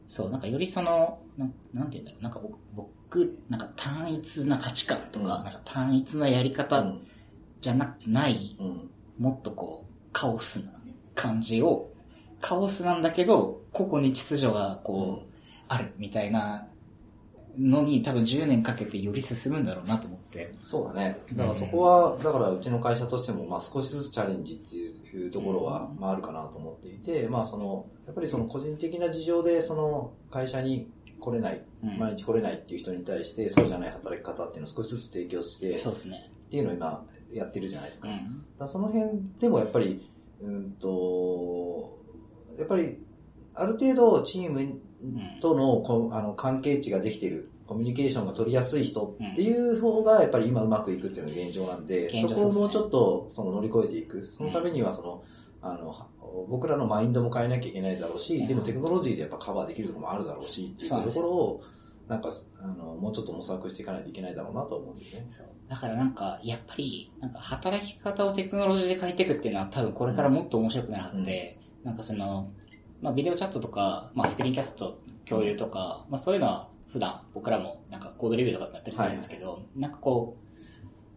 [0.06, 7.00] そう、なんかよりその、なんなんて言うんだろう、なんか僕、僕なんか単一な価値観とか、うんなんか単一なやりう方ん。
[7.60, 8.90] じゃなくない、うん。
[9.18, 10.72] もっとこう、カオスな
[11.14, 11.90] 感じを、
[12.40, 15.28] カオスなんだけど、個々に秩序がこう、
[15.68, 16.67] あるみたいな
[17.56, 20.52] のに多分10年かけてより進むんだろうなと思って。
[20.64, 21.18] そうだね。
[21.32, 36.30] だからそこは、だからうちの会社としても、まあ少しずつチャレンジっていうところは、まああるかなと思っていて、まあその、やっぱりその個人的な事情で、その会社に来れない、うん毎日来れないっていう人に対して、そうじゃない働き方っていうのを少しずつ提供して、そうですね。
[36.48, 38.08] っていうのを今やってるじゃないですか。
[38.08, 38.44] うん。
[38.58, 41.98] らその辺でもやっぱり、うんと、
[42.58, 42.98] やっぱり、
[43.54, 44.80] ある程度チーム
[45.40, 54.26] とのこあの関係値ができている、コミュニケーションが取りやすい人っていう方がやっぱり今うまくいくっていうのが現状なんで、そこをもうちょっとその乗り越えていく。
[54.26, 55.22] そのためにはその、
[55.60, 56.06] あの、は
[56.48, 61.62] 僕らのマインドも変えなきゃいけないだろうし、うんでもテクノロジーでやっぱカバーできるところもあるだろうし、っていうところを、
[62.08, 62.30] なんか、
[62.62, 65.26] あの、もうちょっと模索していかないといけないだろうなと思うんですね。
[65.28, 65.48] そう。
[65.68, 72.48] だからなんか、やっぱり、なんか働き方をテクノロジーで変えていくっていうのは多分これからもっと面白くなるはずで、なんかその、
[73.00, 80.36] まあビデオチャットとか、まあスクリーンキャスト共有とか、まあそういうのは普段僕らもなんかコードレビューとかやったりするんですけど、なんかこ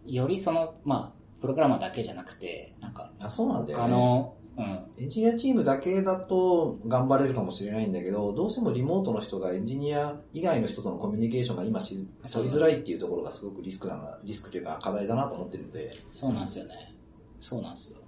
[0.06, 3.84] う、よりその、まあ、プログラマーだけじゃなくて、なんか、あ、そうなんだよね。
[3.84, 16.94] 他の、うん、エンジニアチームだけだと頑張れるかもしれないんだけど、どうしてもリモートの人がエンジニア以外の人とのコミュニケーションが今し取りづらいっていうところがすごくリスクだな、リスクというか課題だなと思ってるので、そうなんですよね。
[17.39, 18.00] そうなんですよ。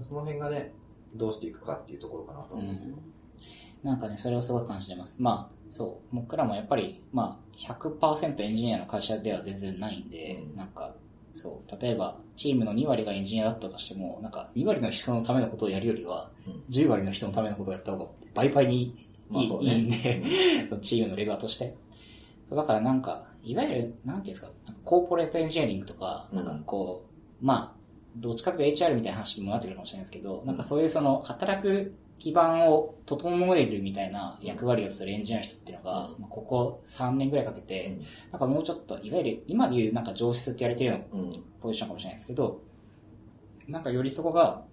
[0.00, 0.72] その辺がね、
[1.14, 2.66] どうしていくかっていうところかなと思う。
[2.66, 2.94] うん。
[3.82, 5.22] なんかね、それをすごい感じてます。
[5.22, 10.94] まあ、そう、僕らもやっぱり、まあ、100%エンジニアの会社では全然ないんで、うんなんか、
[11.34, 18.94] そう、例えば、チームの2割がエンジニアだったとしても、なんか、2割の人のためのことをやるよりは、うん10割の人のためのことをやった方が、倍々にいい,、
[19.30, 21.74] まあねいいんで、そのチームのレバーとして。
[22.46, 24.50] そう、だからなんか、いわゆる、なんていうんですか
[24.84, 27.04] コーポレートエンジニアリングとか、なんかこ
[27.42, 27.75] う、まあ、
[28.16, 37.98] どっちかというと HR みたいな話にもなってくるかもしれないですけど、なんかそういうその、働く基盤を整えるみたいな役割をするエンジニアの人っていうのが、まあここ3年ぐらいかけて、
[38.30, 41.32] なんかもうちょっと、いわゆる今でいうなんか上質って言われてるような。
[41.60, 42.62] ポジションかもしれないですけど、
[43.68, 44.64] なんかよりそこが、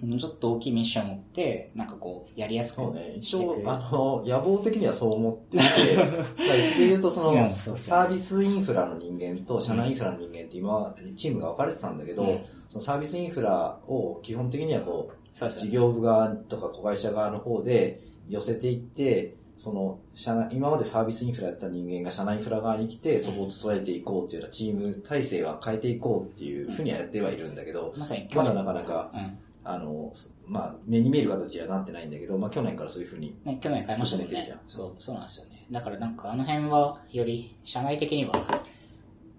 [0.00, 3.20] もうちょっと大きいミッションを持って、なんかこう、やりやすくそうね。
[3.64, 6.26] あの、野望的にはそう思っていて、だからう
[6.68, 15.54] ちで言うと、その、サービスインフラの人間と社内インフラの人間って今はチームが分かれてたんだけど、うんそのサービスインフラを基本的にはこう、そうね。
[15.54, 29.38] 事業部側とか子会社側の方で寄せていって、その、社内、今までサービスインフラやった人間が社内インフラ側に来て、そこを整えていこうっていうようなチーム体制は変えていこうっていうふうにはやってはいるんだけど、まさに去まだ年、なかなか、うん。
[29.64, 30.10] あの、
[30.46, 34.58] まあ、目に見える形にはなってないんだけど、まあ、去年からそういうふうに、ね、去年買いましたね。
[34.66, 35.66] そう、そうなんですよね。
[35.70, 38.64] だからなんかあの辺は、より社内的には、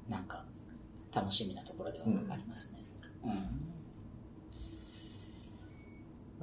[0.07, 0.45] なんか、
[1.13, 2.79] 楽しみなところではありますね。
[2.79, 2.82] うん。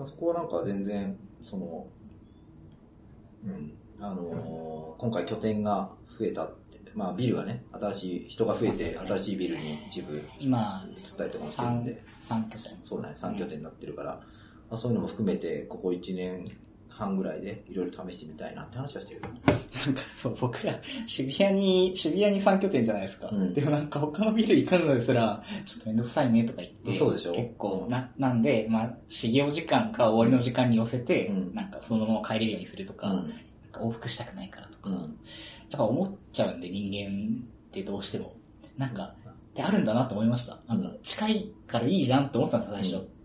[0.05, 1.87] そこはなんか全然、その、
[3.45, 12.79] うん、あのー今回拠点が増えたって、まあビルがね、新しい、人が増えて、新しいビルに一部移今、ったりとかもしてるん3で、、三拠点。
[12.83, 14.23] そうだね、3拠点になってるから、ま
[14.73, 16.51] あ、そういうのも含めて、ここ1年
[17.01, 19.23] 半ぐらいでいろいろ試してみたいなって話はしてる。
[19.23, 23.31] なんかそう、僕ら、渋谷に、渋谷に3拠点じゃないですか。
[23.33, 26.93] うんでもなんか他のビル行くのですら、ちょっとめんどくさいねとか言って。
[26.93, 33.15] そうでしょ結構、な、なんで、まあ、始業時間か終わりの時間に寄せて、うんなんかそのまま帰れるようにするとか、うん。
[33.17, 33.27] なん
[33.73, 34.97] か往復したくないからとか、うん。
[34.97, 35.09] やっ
[35.73, 38.35] ぱ思っちゃうんで人間ってどうしても。
[38.77, 39.15] なんか、
[39.51, 40.59] ってあるんだなと思いました。
[40.69, 43.20] なんか、近いからいいじゃんって思ってたんですよ、最初。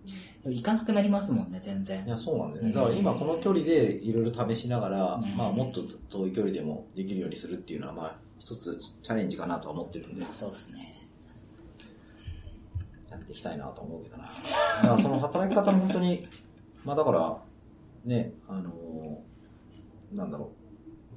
[0.46, 2.10] 行かなくなりますもんね、全然い。
[2.10, 2.70] や、そうなんだよね。
[2.70, 11.08] うんだから今この距離でいろいろ試しながら、うんまあもっと遠い距離でもできるようにするっていうのは、まあ一つチャレンジかなとは思ってるんでまあ、、そうですね。
[13.10, 14.26] やっていきたいなと思うけどな。
[14.26, 14.30] だ
[14.90, 16.28] からその働き方も本当に、
[16.86, 17.38] まあだから、
[18.04, 19.36] ね、あのー
[20.16, 20.50] なんだろう。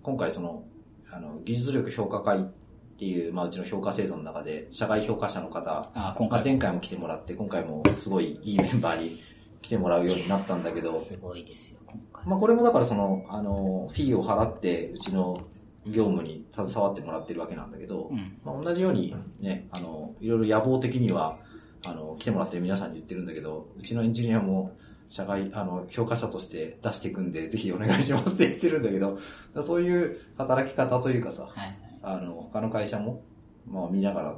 [0.02, 0.64] 今回その、
[1.10, 2.50] あの、技術力評価会
[2.98, 9.22] っていう、まあ、うちの評価制度の中で、社外評価者の方、あ、今回まあ前回も来てもらって、今回もすごいいいメンバーに
[9.62, 12.26] 来てもらうようになったんだけど、すごいですよ、今回。
[12.26, 15.46] まあこれもだからその、あの、フィーを払って、うちの
[15.86, 18.36] 業務に携わってもらってるわけなんだけど、うん。
[18.44, 21.38] まあ同じようにね、あの、いろいろ野望的には、
[21.86, 24.76] あの、来てもらってる皆さんに言ってるんだけど、うちのエンジニアも、
[25.08, 29.20] 社外、あの、評価者として出していくんで、ぜひお願いしますって言ってるんだけど、
[29.62, 31.87] そういう働き方というかさ、はい。
[32.02, 33.22] あの、他の会社も、
[33.66, 34.36] まあ見ながら、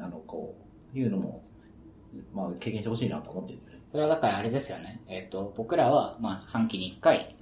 [0.00, 0.56] あの、こ
[0.94, 1.44] う、いうのも、
[2.32, 3.60] まあ経験してほしいなと思ってる。
[3.90, 5.00] それはだからあれですよね。
[5.06, 7.36] えっ、と、僕らは、まあ、半期に1回、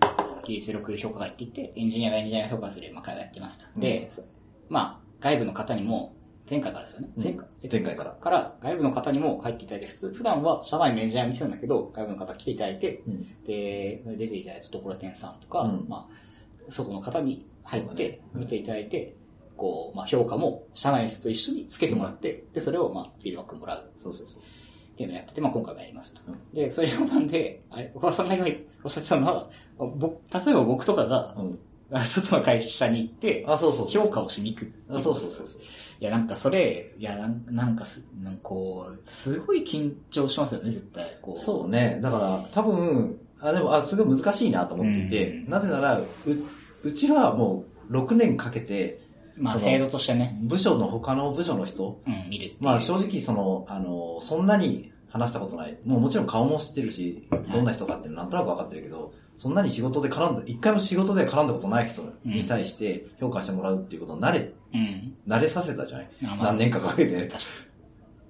[0.44, 3.80] 技術力評価会って言って、エンジニアがエンジニアを評価する、まあ、会をやってますと。
[3.80, 4.22] で、そ
[4.68, 6.14] まあ、外部の方にも、
[6.48, 7.10] 前回からですよね。
[7.16, 13.44] うん前回、前回からから、外部の方にも入っていただいて、普通、普段は社内のエンジニア見せるんだけど、外部の方来ていただいて、うん。
[13.44, 19.16] で、出ていただいたところてんさんとか、うんまあ、外の方に入って見ていただいて、
[19.56, 23.90] こう、まあ、評価も、社内の人と一緒につけてもらって、で、それを、まあ、フィードバックもらう。
[23.98, 24.38] そうそうそう。
[24.38, 26.32] っていうのをやってて、まあ今回もやりますと。
[26.32, 28.46] うんで、それをなんで、あれ、小川さんが今
[28.82, 31.58] おっしゃってたのは、僕、例えば僕とかが、うん。
[31.92, 33.86] あ外の会社に行って、あ、そうそう。
[33.88, 35.60] 評価をしに行くあそうそうそうそう。
[36.00, 41.18] いや、なんかそれ、いや、なんなんかす、なんかこう、すごい緊張しますよね、絶対。
[41.22, 41.38] こう。
[41.38, 42.00] そうね。
[42.02, 46.06] だから、多分、あ、でも、あ、すごい難しいなと思っていて、うんなぜなら、う、
[46.82, 49.05] うちはもう6年かけて、
[49.38, 52.54] まあ制度としてね、部署の他の部署の人、うん、見る。
[52.60, 55.78] まあ正直その、あの、そんなに話したことない。
[55.84, 65.14] もうもちろん顔も知ってるし、どんな人かってなんとなく分かってるけど、そんなに仕事で絡んだ、一回も仕事で絡んだことない人に対して評価してもらうっていうことを慣れ、うん。
[65.26, 66.08] 慣れさせたじゃない？
[66.22, 67.30] 何年かかけて。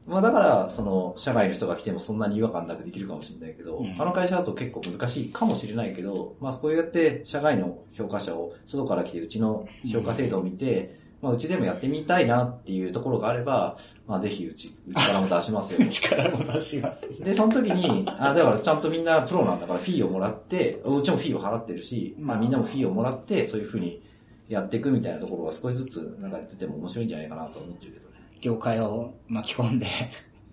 [0.07, 15.87] まあだから、その、社外の人が来てもそんなに違和感なくできるかもしれないけど、うん他の会社だと結構難しいかもしれないけど、まあこうやって社外の評価者を外から来てうちの評価制度を見て、まあうちでもやってみたいなっていうところがあれば、まあぜひうち、うちからも出しますよに。
[15.91, 17.25] 力も出しますよ。
[17.25, 24.03] で、その時に、あ、だからちゃんとみんなプロなんだからフィーをもらって、うちもフィーを払ってるし、まあみんなもフィーをもらって、そういうふうに
[24.49, 28.06] やっていくみたいなところが少しずつなんかやってても面白いんじゃないかなと思ってるけどね。
[28.47, 29.87] 業界を巻き込んで、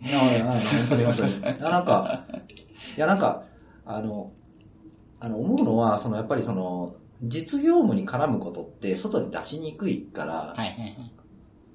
[0.02, 1.38] いや、いや、本当に本当に。
[1.38, 2.26] いや、なんか、
[2.98, 3.44] いや、なんか、
[3.86, 4.32] あの、
[5.20, 11.12] あの、思うのは、その、やっぱりその、実業務に絡むことって外に出しにくいから、はいはいはい。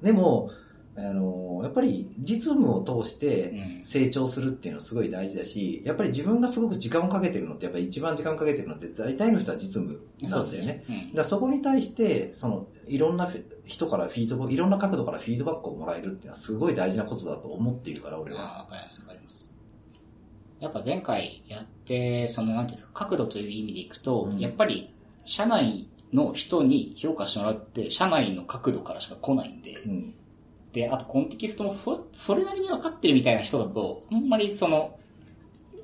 [0.03, 0.51] でも、
[0.99, 3.85] あの、やっぱり実務を通してうん。
[3.85, 10.73] 成長するっていうのはすごい大事だし、やっぱり自分がすごく時間をかけてるのって、やっぱり一番時間かけてるのって大体の人は実務なんそうでよね。
[10.75, 10.89] ですすね。
[10.89, 13.33] うんだからそこに対して、その、いろんな
[13.65, 18.41] 人からフィードバック、いろんな角度からフィードバックをもらえるっていうのはすごい大事なことだと思っているから、俺は。
[18.41, 19.55] わかります、わかります。
[20.61, 24.93] やっぱ前回やって、その、なんていうんですか、角度という意味でいくと、うんやっぱり、
[25.25, 30.15] 社内の人に評価してもらって、社内の角度からしか来ないんで、うん。
[30.79, 34.97] で、あとコンテキストもそ、それなりに分かってるみたいな人だと、あんまりその、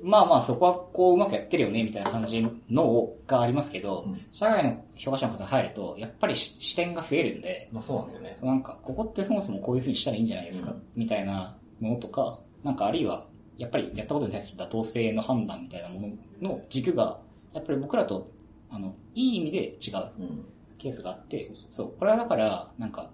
[0.01, 8.37] まあまあそこはこううまくやってるよね、みたいな感じのがありますけど、うん社外の評価者の方が入ると、やっぱりし視点が増えるんで、まあそうなんだよね。
[8.41, 13.25] なんか、ここってそもそもこういう風にしたらいいんじゃないですか、うんみたいなものとか、なんかあるいは、
[13.57, 16.07] やっぱりやったことに対する妥当性の判断みたいなも
[16.39, 17.19] のの軸が、
[17.53, 18.31] やっぱり僕らと、
[18.69, 20.45] あの、いい意味で違ううん。
[20.77, 23.11] ケースがあって、そうそうこれはだから、なんか、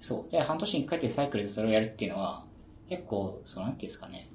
[0.00, 2.44] そう、で、半年に一回というサイクルでそれをやるっていうのは、
[2.88, 4.30] 結構、その、なんていうんですかね、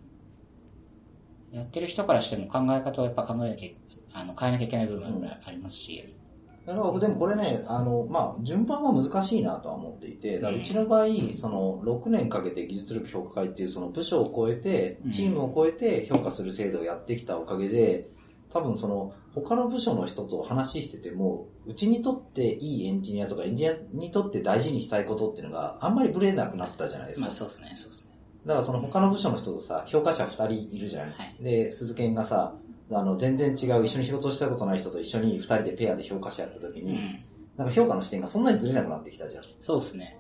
[1.52, 6.16] やってる人からしても考え方をやっぱ考えなきゃ、あの、変えなきゃいけない部分がありますし、
[6.66, 11.08] だからでもこれね、あの、まあ、順番は難しいなとは思っていて、だからうちの場合、
[11.40, 18.10] その、6年かけて技術力評価会っていうその部署を超えてうん、チームを超えて評価する制度をやってきたおかげで、
[18.52, 27.32] 多分その、他の部署の人と話してても、うちにとっていいエンジニアとかエンジニアにとって大事にしたいことっていうのがあんまりブレなくなったじゃないですかまあ。
[27.32, 28.16] そうですね、そうですね。
[28.46, 32.56] だからその他の部署の人とさ、評価者2人いるじゃない、はいで、鈴研がさ、
[32.92, 37.20] あの、全然違う、一緒に仕事をしたことない人と一緒に2人でペアで評価者やった時に、うん。
[37.58, 39.44] なんか評価の視点がそんなにずれなくなってきたじゃん。
[39.60, 40.20] そうですね。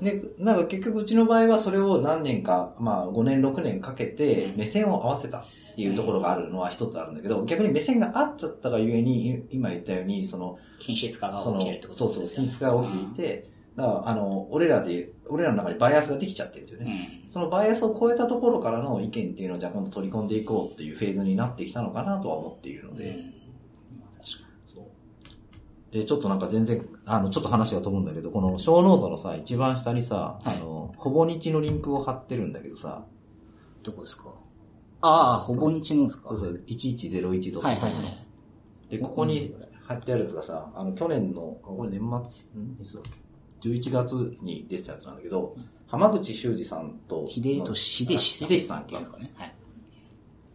[0.00, 5.48] で、なんか結局うちの場合はそれを何年か、まあ5年6年かけて目線を合わせたって
[5.82, 12.46] いうところがあるのは一つあるんだけど、逆に目線が合っちゃったがゆえに、今言ったように、その、均質化が起きてるってこそうそう、とですよね。
[12.48, 17.22] 均質が起きていて、だからあの、俺らで、俺らの中にバイアスができちゃってるんだよね。
[17.26, 17.30] ん。
[17.30, 23.38] そのバイアスを超えたところからの意見っていうのをじゃあ今度取り込んでいこうっていうフェーズになってきたのかなとは思っているので。
[25.90, 33.04] で、ちょっとなんか全然、あの、ちょっと話が飛ぶんだけど、このショーノートのさ、一番下にさ、はいあの、ほぼ日のリンクを貼ってるんだけどさ、
[33.78, 33.84] に。
[33.84, 34.34] どこですか？
[35.00, 38.26] ああ、ほぼ日のですかそうそう、1101.com、はいはいはい。
[38.90, 39.54] で、ここに
[39.86, 43.02] 貼ってあるやつがさ、あの、去年の、これ年末、んいつだっ
[43.60, 48.48] け ?11 月に出てたやつなんだけど、浜口修二さんと、秀俊、秀志さん。
[48.48, 49.32] 秀志さんかっていうのかね。
[49.34, 49.54] はい。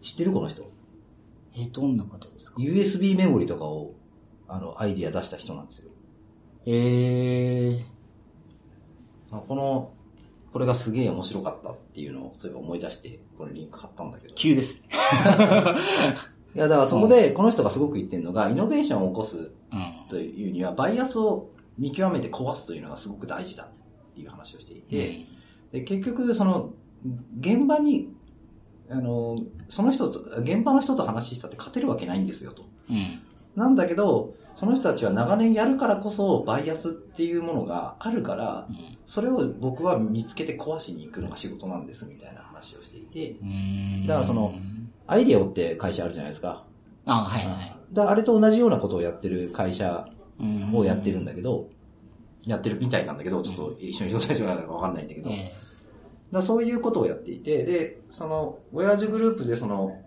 [0.01, 0.69] 知ってるこの人？
[1.55, 3.93] え、どんな方ですか？USB メモリとかを、
[4.47, 5.91] あの、アイディア出した人なんですよ。
[6.65, 9.93] えー、あこの、
[10.53, 14.35] これがすげえ面白かったっていうのを、そういえば思い出して、これリンク貼ったんだけど。
[14.35, 14.83] 急です。
[16.55, 19.93] いや、だからそこで、この人がすごく言ってるのが、イノベーションを起こすうん。
[20.09, 21.49] というには、バイアスを
[21.79, 25.25] 見極めて壊すというのがすごく大事だっていう話をしていて、
[25.71, 26.73] で結局、その、
[27.39, 28.09] 現場に、
[28.91, 29.39] あの、
[29.69, 32.65] その人と、現場の人と話したって勝てるわけないんですよと。
[32.91, 33.21] うん。
[33.55, 38.97] なんだけど、その人たちは長年やるからこそ、バイアスっていうものがあるから、うん。
[39.05, 44.05] それを僕は見つけて壊しに行くのが仕事なんですみたいな話をしていて、うん。
[44.05, 44.55] だからその
[45.07, 46.63] アイデアをって会社あるじゃないですか。
[47.05, 47.75] あ、はいはい。
[47.91, 50.07] だあれと同じようなことをやってる会社
[50.39, 51.69] うんをやってるんだけど、
[52.45, 55.29] やってるみたいなんだけど、ちょっと一緒に仕事しながらわかんないんだけど、
[56.31, 60.01] だそういうことをやっていて、で、その、親父グループでその、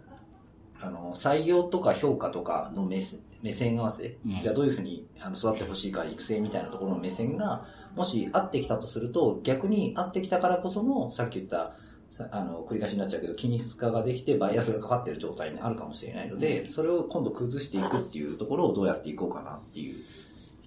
[0.81, 11.77] あの、採用とか評価とかの目線目線合わせ、うんじゃあどういうふうにあの育ってほしいか、育成みたいなところの目線が、もし合ってきたとすると、逆に合ってきたからこその、さっき言った、
[12.11, 20.03] さあの、繰り返しになっちゃうけど、均質化ができて、バイアスがかかってる状態にあるかもしれないので、それを今度崩していくっていうところをどうやっていこうかなっていう。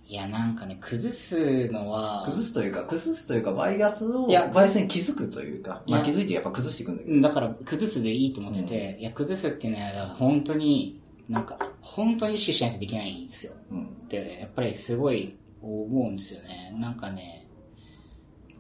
[0.08, 7.14] いや、なんかね、崩すのは、崩すというか、崩すというか、バイアスを、いやバイアスに気づくというか、まあ気づいてやっぱ崩していくんだけど。
[7.14, 10.99] うんだから、崩すでいいと思ってて、いや、崩すっていうのは、本当に、
[11.30, 13.54] なんか、本当に意識しないとできないんですよ。
[13.72, 13.86] うん。
[13.86, 16.76] って、やっぱりすごい思うんですよね。
[16.78, 17.48] なんかね、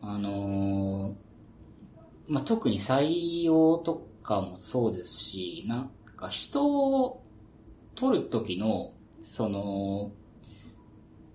[0.01, 1.30] あのー
[2.30, 7.24] まあ、特に採用とかもそうですし、なんか人を
[7.95, 8.93] 取る時の、
[9.24, 10.11] その、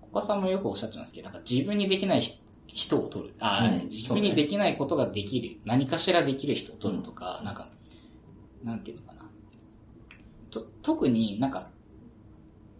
[0.01, 3.35] 小川さんもよくおっしゃってますけど、なんか自分にできないひ人を取る。
[3.41, 5.59] あ、うん自分にできないことができる。
[5.65, 7.69] 何かしらできる人を取るとか、なんか、
[8.63, 9.24] なんていうのかな。
[10.59, 11.69] と特になんか、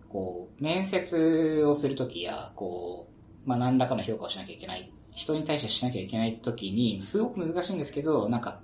[0.09, 3.07] こう、面接をするときや、こ
[3.45, 8.61] う、まあ、何らかの評価をしなきゃいけない、人に対してしなきゃいけないときに、すごく難しいんですけど、なんか、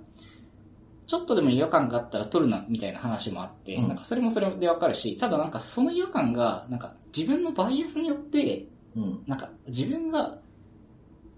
[1.08, 9.24] ちょっとでも違和感があったら取るな、みたいな話もあって、うんなんかそれもそれでわかるし、ただなんかその違和感が、なんか自分のバイアスによって、うん。
[9.28, 10.38] なんか自分が、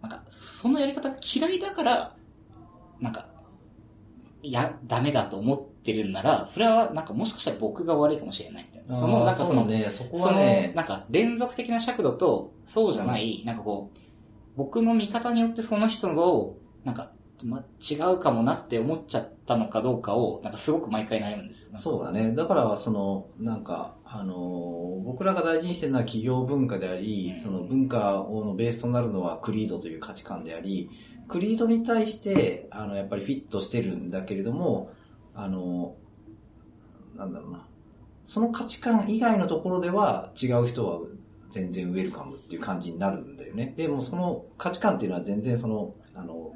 [0.01, 2.15] なんかそのやり方が嫌いだから、
[2.99, 3.27] なんか、
[4.43, 8.95] いや、ダメだと思ってるんなら、それはなんかもしかしたら僕が悪いかもしれないみたいな。
[8.95, 10.37] その、なんかその、うね、そこその
[10.73, 13.99] なんか連続的な尺度と、そうじゃない、なんかこう、
[14.55, 17.11] 僕の見方によってその人の、なんか、
[17.43, 21.77] ま、違うかもなって思っちゃったのかどうかを、なんかすごく毎回悩むんですよ。
[21.77, 22.33] そうだね。
[22.33, 30.89] だから、その、なんか、あのー僕らが大事にしてるのは企業文化であり、うんその文化をのベースとなるのはクリードという価値観であり、
[31.27, 34.91] クリードに対して、あの、やっぱりフィットしてるんだけれども、
[35.35, 36.03] あのー
[37.17, 37.65] なんだろうな。
[38.25, 40.99] その価値観以外のところでは違う人は
[41.51, 43.73] 全然ウェルカムっていう感じになるんだよね。
[43.77, 46.53] でもその価値観っていうのは全然その、あの、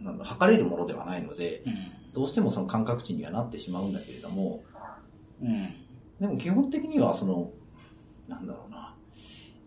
[0.00, 1.74] なんだ測れるものではないので、うん。
[2.14, 4.62] どうしてもその感覚値にはなってしまうんだけれども、
[5.42, 5.74] うん。
[6.20, 7.50] でも基本的にはその、
[8.28, 8.94] なんだろうな。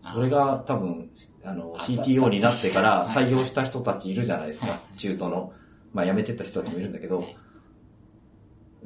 [0.02, 1.10] あ俺が多分、
[1.44, 4.80] あの、あ CTO になってからはい採用した人たちいるじゃないですかは。
[4.96, 5.52] 中途の。
[5.92, 7.36] まあ辞めてった人たちもいるんだけどはい、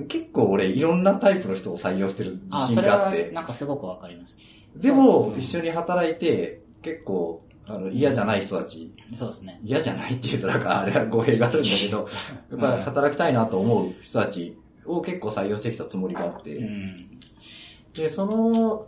[0.04, 4.38] 結構俺いろんなタイプの人を採用してる自信があって、なんかすごくわかります。
[4.76, 9.58] でもうん一緒に働いて、結構、あの、嫌じゃない人たち、そうですね。
[9.64, 12.08] 嫌じゃないって言うとなんかあれは語弊があるんだけど、
[12.52, 17.08] やっぱり働きたいなと思う人たちを結構採用してきたつもりがあって、うん。
[17.94, 18.86] で、その、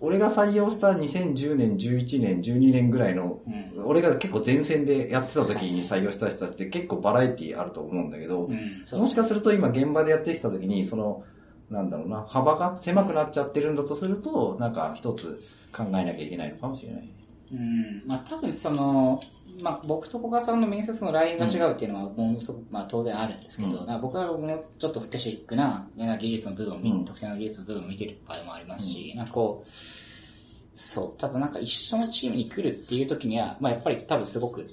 [0.00, 3.84] 俺が採用した2010年、11年、12年ぐらいの、うん。
[3.84, 8.98] 俺が結構前線でやってた時に採用した人たちって結構バラエティあると思うんだけど、うん。
[8.98, 11.24] もしかすると今現場でやってきた時に、その、
[11.70, 15.40] なんだろうな、幅が狭くなっちゃってるんだとすると、なんか一つ
[15.72, 17.08] 考えなきゃいけないのかもしれない。
[17.52, 18.02] うん。
[18.06, 19.22] まあ多分その、
[19.62, 24.00] まあ僕と古賀さんの面接のラインが違うっていうのはものすごく、まあ当然あるんですけど、うん。
[24.00, 29.70] 僕はもうちょっとスペシフィックな技術の部分を見、うん特定の技術の部分を見てる場合もありますし、なんかこう、
[30.74, 34.66] そう、ただなんか一緒のチームに来るっていう時には、まあやっぱり多分すごく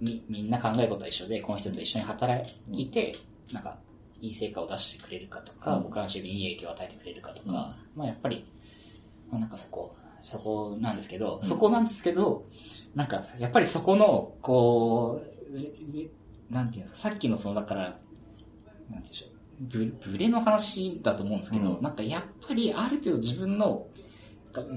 [0.00, 3.16] みみんな考えることは一緒で、この人と一緒に働いて、
[3.52, 3.78] なんか
[4.20, 5.82] いい成果を出してくれるかとか、うん。
[5.84, 8.44] 僕らのチームにいい影響を与えてくれるかとか、まあやっぱり、
[9.30, 12.46] まあなんかそこ、そこなんですけど、そこなんですけど、
[12.94, 15.20] なんか、やっぱりそこの、こ
[15.52, 16.10] う、じじ
[16.50, 21.82] なんていうんですか、さっきのその、だから、なんていうんでしょう、ブブレの話だと思うんですけど、うん。
[21.82, 23.86] なんかやっぱりある程度自分の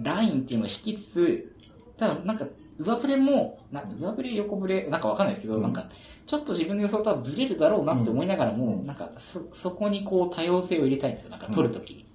[0.04, 1.56] ラインっていうのを引きつつ、
[1.95, 2.45] ただなんか、
[2.78, 5.62] 上振れも、な上振れ、横振れ、なんかわかんないですけど、うん。
[5.62, 5.89] なんか、
[6.26, 8.86] ちょっと自分の予想とはブレるだろうなって思いながらも、うん。
[8.86, 11.30] なんか、そ、そこにこう多様性を入れたいんですよ。
[11.30, 12.06] なんか取るときに。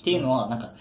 [0.00, 0.74] っていうのは、なんか、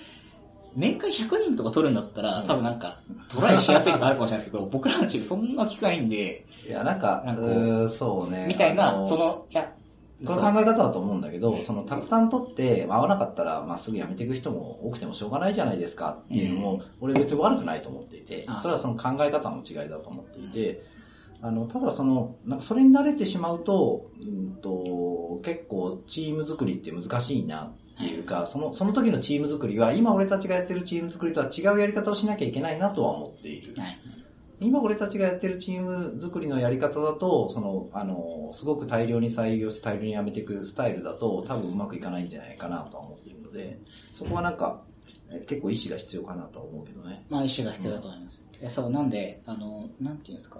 [0.76, 2.47] 年間100人とか取るんだったら、うん。
[2.47, 7.47] 多分なんか、トライしやすいとかあるかもしれないですけど、僕らのチームそんな機会んで、いや、なんか、なんかこ
[7.86, 8.45] うそうね。
[8.47, 9.74] みたいな、あのその、いや、
[10.26, 20.84] これ考え方だと思うんだけど、そのたくさん取って合わなかったら、まあ、すぐ辞めていく人も多くてもしょうがないじゃないですかっていうのも、俺別に悪くないと思っていてあ、それはその考え方の違いだと思っていて、
[21.41, 33.74] あの、ただその、なんかそれに慣れてしまうと、うんと、結構チーム作りって難しいなっていうか、その、その時のチーム作りは、今俺たちがやってるチーム作りとは違うやり方をしなきゃいけないなとは思っている。
[33.80, 34.00] はい。
[34.62, 43.80] 今俺たちがやってるチーム作りのやり方だと、その、あの、すごく大量に採用して大量にやめていくスタイルだと、多分うまくいかないんじゃないかなとは思っているので、
[44.14, 44.82] そこはなんか、
[45.32, 47.24] え結構意志が必要かなとは思うけどね。
[47.30, 48.50] まあ、意思が必要だと思います。
[48.60, 50.60] いやそう、なんで、あの、なんていうんですか。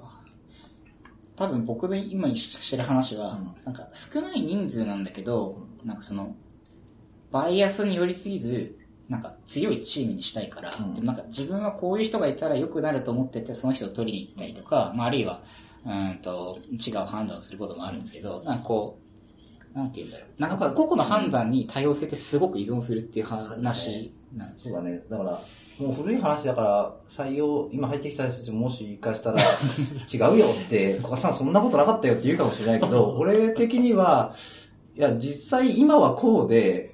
[1.36, 6.36] 多分僕の今してる話は、うんなんか少ない人数なんだけど、なんかその、
[7.32, 8.78] バイアスに寄りすぎず、
[9.08, 15.42] なんか強いチームにしたいから、うんでもなんか自分はこういう人がいたら良くなると思ってて、その人を取りに行ったりとか、まああるいは、
[15.86, 19.00] うーんと、違う判断をすることもあるんですけど、なんかこ
[19.74, 20.42] う、なんて言うんだろう。
[20.42, 24.76] なんか個々の判断に多様性ってすごく依存するっていう話なんですよ。
[24.76, 25.02] そうだね。
[25.10, 25.32] だから、
[25.80, 34.36] もう古い話だから、採用、今入ってきた人たちもし一回したら、 違うよって、小川さんそんなことなかったよって言うかもしれないけど、俺的には、
[34.96, 36.89] いや、実際今はこうで、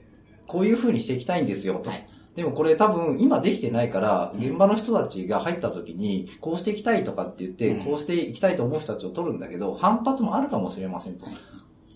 [0.47, 1.89] こういう風にしていきたいんですよ、と。
[1.89, 11.35] はいでもこれ多分今できてないから、うん現場の人たちが入った時に、こうしていきたいとかって言って、うんこうしていきたいと思う人たちを取るんだけど、反発もあるかもしれませんとはい。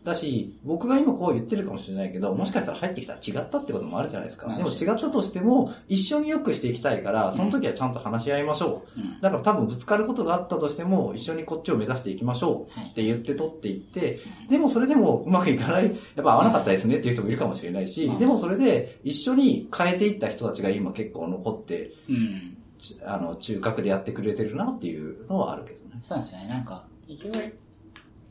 [0.10, 4.48] だし、僕が今こう言ってるかもしれないけど、もしかしたら入ってきたら違ったってこともあるじゃないですか。
[4.48, 9.00] まあでも違ったとしても、一緒に良くしていきたいから、その時はちゃんと話し合いましょう。
[9.00, 22.56] うんだから多分ぶつかることがあったとしても、一緒にこっちを目指していきましょうはいって言って取っていって、でもそれでもうまくいかない、やっぱ合わなかったですねっていう人もいるかもしれないしうん、でもそれで一緒に変えていった人たちが今結構残って、うん。
[22.80, 26.00] ちあの、中核でやってくれてるなっていうのはあるけどね。
[26.02, 26.48] そうなんですよね。
[26.48, 27.54] なんか、いきなり、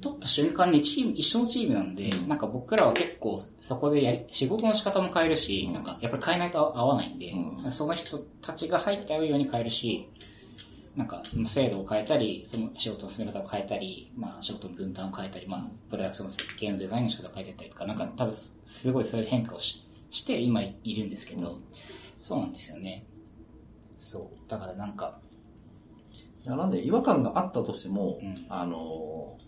[0.01, 2.29] 取った瞬間にチーム、一緒のチームなんで、うん。
[2.29, 5.75] なんか僕らは結構そこでやり、仕事の仕方も変えるし、うん。
[5.75, 7.73] なんかやっぱり変えないと合わないんで、うん。
[7.73, 10.09] その人たちが入って合うように変えるし、
[10.97, 21.61] なんか制度を変えたり、その仕事の進め方を変えたり、まあ仕事の分担を変えたり、まあプロダクションの設計のデザインの仕方を変えてたりとか、なんか多分すすごいそういう変化をしして今いるんですけど、
[22.21, 23.05] そうなんですよね。
[23.99, 24.51] そう。
[24.51, 25.21] だからなんか、
[26.45, 28.47] いやなんで違和感があったとしても、うん。
[28.49, 29.39] あの、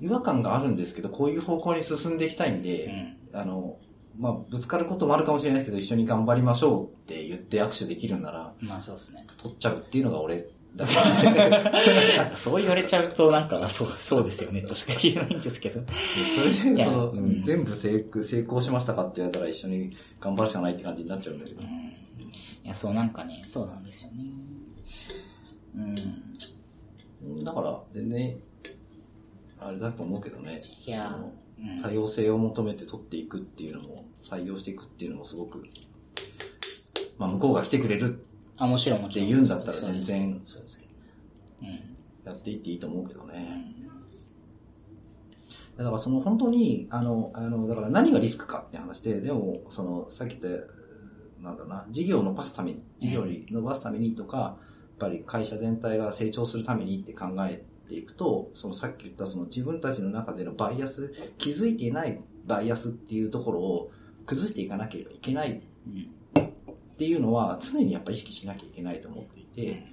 [0.00, 2.86] 違和感があるんですけど、こういう方向に進んでいきたいんうで、
[3.32, 3.36] ん。
[3.36, 3.78] あの、
[4.18, 9.26] まあ、ぶつかることもあるかもしれないけど、一緒に頑張りましょうって言って握手できるなら、まあそうですね。
[9.38, 10.46] 取っちゃうっていうのが俺
[10.76, 10.92] だか
[12.28, 15.80] ら、 そう言われちゃうと、なんか、そう、そうですよね、としか言えないんですけど。
[16.36, 21.66] それで、その、うん全部成功成功しましたかって言われたら一緒に頑張るしかないって感じになっちゃうんだけどうん。
[21.66, 22.68] い。
[22.68, 24.24] や、そう、なんかね、そうなんですよね。
[27.24, 27.44] うん。
[27.44, 28.36] だから、全然、
[29.60, 30.62] あれだと思うけどね。
[30.86, 31.16] いや
[31.82, 35.62] 多様性を求めて取っていくっていうのも、採用していくっていうのもすごく、
[37.18, 38.24] まあ、向こうが来てくれる
[38.56, 39.28] あ、もちろんもちろん。
[39.28, 40.42] って言うんだったら全然。
[42.24, 43.40] やっていっていいと思うけどうね。
[43.40, 43.80] ん
[45.76, 54.58] だからその本当に、あの、あの、だから何がリスクかって話で、でも、その、さっき言った、なんだろうな、事業を伸ばすために、事業に伸ばすためにとか、やっ
[54.98, 63.90] ぱり会社全体が成長するためにって考えていくと、そのさっき言ったその自分たちの中でのバイアス、気づいていないバイアスっていうところを
[64.26, 66.10] 崩していかなければいけないうん。
[66.42, 69.86] っていうのは常にやっぱ意識しなきゃいけないと思っていて、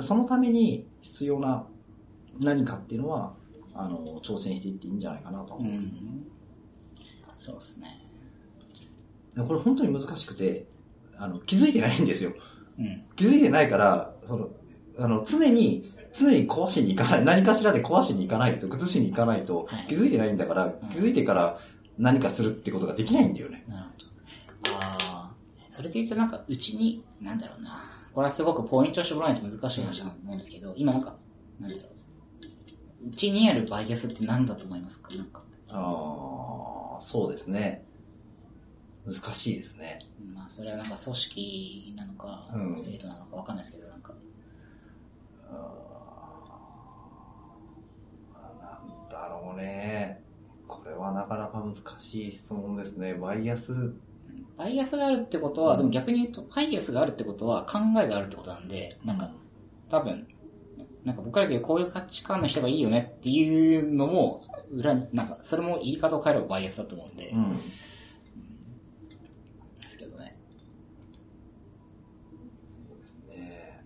[0.00, 1.66] そのために必要な
[2.40, 3.34] 何かっていうのは、
[3.74, 5.72] あの、挑戦していっていいんじゃないかなとう思う。
[5.72, 6.26] ん。
[7.36, 8.00] そうですね。
[9.36, 10.66] これ本当に難しくて、
[11.16, 12.32] あの、気づいてないんですよ。
[12.78, 13.04] うん。
[13.16, 14.50] 気づいてないから、その、
[14.98, 21.58] あの、常に、常に壊しに行かない、 何かしらで壊しに行かないと、崩しに行かないとはい、気づいてないんだから、気づいてから
[21.98, 23.64] 何かするってことができないんだよね。
[23.68, 24.76] なるほど。
[24.80, 25.34] ああ。
[25.70, 27.82] それで言うとなんか、うちに、なんだろうな。
[28.12, 31.16] これはすごくポイントを絞らないと難しい話だと思うんですけど、今なんか、
[31.58, 33.08] なんだろう。
[33.08, 35.14] うちにあるバイアスって何だと思いますか？
[35.16, 35.42] なんか。
[35.70, 37.84] ああ、そうですね。
[39.04, 39.98] 難しいですね。
[40.34, 44.14] まあ、それはなんか組織なのかう、ん制度なのかわかんないですけど、なんか、
[45.52, 45.58] な
[49.56, 50.22] ね。
[50.66, 53.14] これはなかなか難しい質問ですね。
[53.14, 53.94] バイアス
[54.56, 59.30] バイアスがあるってことは、でも逆に言うと、バイアスがあるってことは考えがあるってことなんで、なんか、
[59.88, 60.26] 多分、
[61.04, 64.42] なんか僕らでいうこういう価値観の人がいいよねっていうのも、
[64.72, 67.56] 裏に、なんか、それも言い方を変えればバイアスだと思うんで、うん。
[69.80, 70.36] ですけどね。
[73.28, 73.84] ね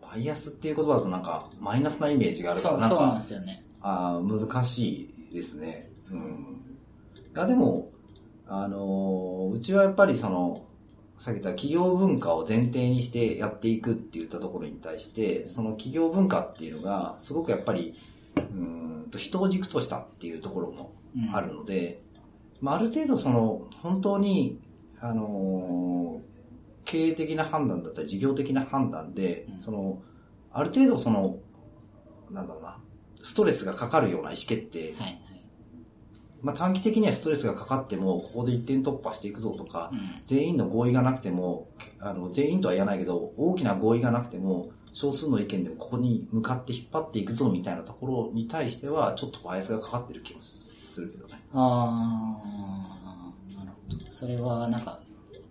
[0.00, 3.64] バイアスっていう言葉だとなんか、マイナスなイメージがあるから、そう、なんそうなんかで、すよね。
[3.86, 5.90] あー難しいですね。
[6.10, 6.18] うん。
[6.20, 7.90] いや、でも、
[8.46, 10.56] あのーうちはやっぱりその、
[11.18, 17.92] さっき言った企業文化を前提にしてやっていくって言ったところに対して、その企業文化っていうのが、すごくやっぱり、
[18.36, 22.02] うーんと人を軸としたっていうところもうんあるので、
[22.60, 24.60] まあ、ある程度その、本当に、
[25.00, 26.34] あのー
[26.86, 30.02] 経営的な判断だったり事業的な判断で、うんその、
[30.52, 31.38] ある程度その、
[32.30, 32.78] なんだろうな、
[33.24, 35.20] ストレスがかかるような意思決定、はい、はい。
[36.42, 40.20] まあ、短期的にはストレスがかかっても、ここで一点突破していくぞとか、うん。
[40.26, 41.68] 全員の合意がなくても、
[42.00, 51.42] あの、全員とは言わないけど、大きな合意がなくても、少数の意見でもここに向かって引っ張っていくぞみたいなところに対しては、ちょっとバイアスがかかってる気もするけどね。
[51.54, 54.06] あー、なるほど。
[54.06, 55.00] それは、なんか、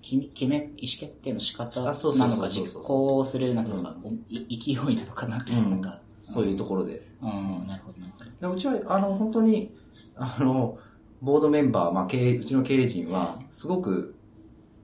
[0.04, 1.92] き決め、意思決定の仕方な
[2.28, 4.00] のか、実行する、なんていうんですか、
[4.30, 6.03] い勢いなのかな、うんなんか。
[6.24, 7.08] そういうところで。
[7.22, 8.50] うん、なるほど、なるほど。
[8.50, 9.76] でうちは、あの、本当に、
[10.16, 10.78] あの、
[11.22, 14.16] ボードメンバー、まあ、経営、うちの経営陣は、すごく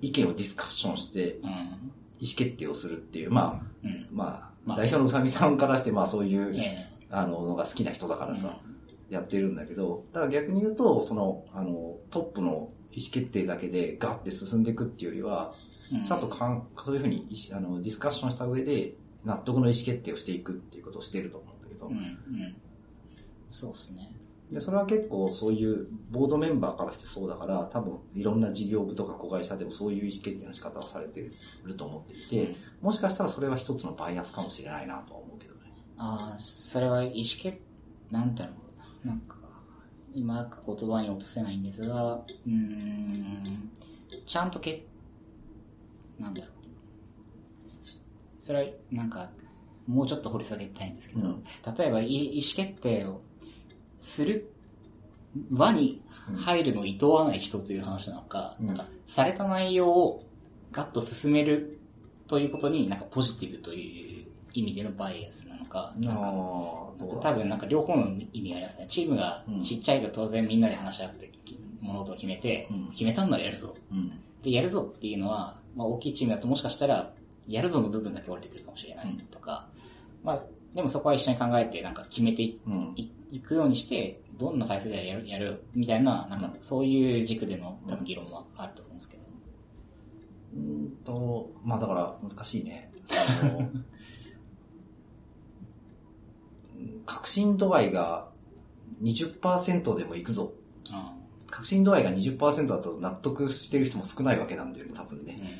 [0.01, 1.49] 意見をディスカッションして、うん。
[2.19, 4.07] 意思決定をするっていう、まあ、うん。
[4.11, 8.59] まあ、まあ代表のうさみさんからして、まあ、そういう、えあの、のが好きな人だかえらさ、
[9.09, 15.51] やってるんだけど、だから逆に言うと、その、あの、トップの意思決定だけでガッて進んでいくっていうよりは、
[15.93, 18.93] うんちゃんとかん、そういうふうにあのディスカッションした上で、
[19.25, 22.55] 納得の意思決定をしていくっていうことをしていると思うんだけど、うん、うん。
[23.51, 24.11] そうっすね。
[24.51, 31.29] で、それは結構そういうボードメンバーからしてそうだから、多分いろんな事業部とか子会社でもそういう意思決定の仕方をされて
[31.63, 35.59] ると思っていて、もしかしたらそれは一つのバイアスかもしれないなとは思うけどね。
[35.97, 37.59] ああ、それは意思決、
[38.09, 38.53] なんだろ
[39.03, 39.13] うな。
[39.13, 39.35] なんか、
[40.15, 43.71] うまく言葉に落とせないんですが、うーん、
[44.25, 44.83] ちゃんとけ、
[46.17, 46.58] なんだろう。
[48.39, 49.29] それは、なんか、
[49.87, 51.43] もうちょっと掘り下げたいんですけど、うん
[51.77, 53.21] 例えばい意思決定を
[53.99, 54.51] する
[55.51, 56.01] 輪に
[56.37, 60.23] 入るのを厭わない人という話なのか、うんなんか、された内容を
[60.71, 61.79] ガッと進める
[62.27, 68.85] ということになんかポジティブという意味でのバイアスなのか、なんかあーどうだ多分なんか両方の意味がありますね。
[68.87, 71.31] チームがうんちっちゃいが当然みんなで話し合って
[71.81, 73.75] 物事を決めて、うん決めたんならやるぞ。
[73.91, 74.11] うん。
[74.43, 77.11] で、やるぞっていうのは、まあ大きいチームだともしかしたら、
[77.49, 79.67] やるぞの部分だけ降りてくるかもしれないとか、
[80.23, 80.43] まあ、
[80.75, 82.93] でもそこは一緒に考えてなんか決めていうん。
[82.95, 89.23] いいくようにして、どんな体制でやる、やるみたいな、なんかそういう軸での多分議論はあると思うんですけど。
[90.55, 92.91] うーんと、まあだから難しいね。
[97.05, 98.29] 確信 度合いが
[99.01, 100.53] 20%でもいくぞ。
[101.49, 105.25] 確信度合いが20%だと納得してる人も少ないわけなんだよね、多分うん。
[105.25, 105.58] うね。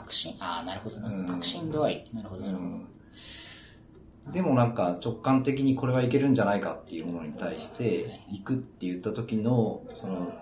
[0.00, 0.04] ん。
[0.04, 1.08] 確信、ああ、なるほどな。
[1.08, 2.10] うん確信度合い。
[2.12, 2.68] なるほど、うなるほど。
[2.68, 2.88] ん。
[4.32, 10.32] でもなんか直感的にこれはいけるんじゃないかっていうものに対して、行くって言った時の、その、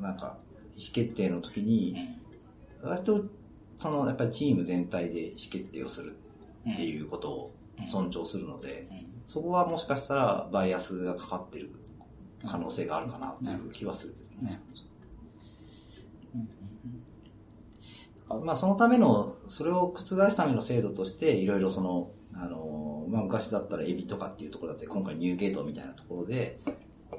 [0.00, 0.38] なんか、
[0.76, 2.18] 意思決定の時に、うん
[2.80, 3.24] 割と、
[3.80, 6.16] その、やっぱりチーム全体で意思決定をする
[6.64, 7.54] うんっていうことを
[7.86, 11.70] 尊重するので、うんそこはもしかしたらバイアスがかかってる
[12.50, 14.14] 可能性があるかなっていう気はする。
[14.42, 14.82] なるほど。
[16.34, 16.48] うんうん
[18.28, 26.60] まあそのための、それを覆すための制度として、いろいろその、あの、まあ昔だったらエビとかっていうところだって、今回ニューゲートみたいなところで、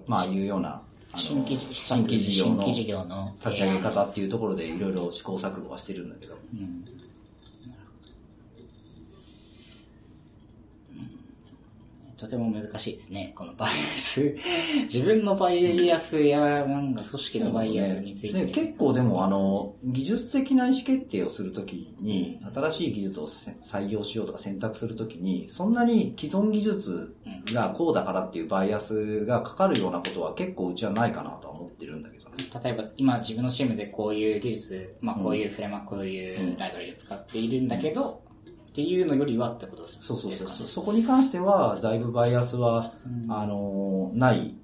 [0.05, 0.81] まあいうような、
[1.15, 6.85] 新規新規事業の立ち上げ方っていうところでいろいろ試行錯誤はしてるんだけど、うん
[12.19, 14.35] とても難しいですね、このバイアス。
[14.91, 18.45] 自分のバイアスや、なんか組織のバイアスについて。
[18.45, 27.15] で結構でもあの、技術的な意思決定をするときに、新しい技術をせ採用しようとか選択するときに、そんなに既存技術
[27.53, 32.35] がこうだからっていうバイアスがかかるようなことは結構うちはないかなとは思ってるんだけどね。
[32.63, 38.23] 例えば今自分のチームでこういう技術、まあこういうフレームワーク、こういうライブラリを使っているんだけど、
[38.83, 40.07] っていうのよりはってことですかね。
[40.07, 40.67] そうそうそうそう。
[40.67, 44.55] そこに関しては、だいぶバイアスは、うんあの、ない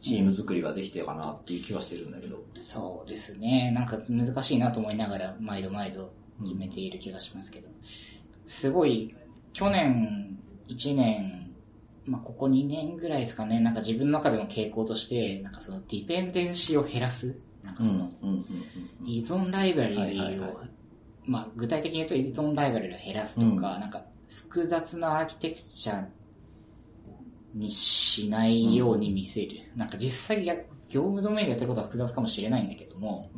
[0.00, 2.42] チーム作りはできてるかなっていう気はしてるんだけど。
[2.60, 3.70] そうですね。
[3.74, 7.68] なんか難しいなと思いながら、毎度毎度決めている気がしますけど。
[8.46, 9.14] すごい、
[9.52, 10.38] 去年、
[10.68, 11.52] 1年、
[12.04, 18.44] まあ、ここ2年ぐらいですかね、なんか自分の中での傾向として、なんかそのディペンデンシーを減らすなんかその、うんうんうん
[19.04, 20.68] 依存ライブラリーをはい、
[21.24, 26.06] まあ具体的に言うと依存ライブラリーを減らすとか、うんなんか複雑なアーキテクチャ
[27.54, 29.58] にしないように見せる。
[29.76, 30.54] なんか実際や、
[30.88, 33.30] 業務ドメインでやってることは複雑かもしれないんだけども、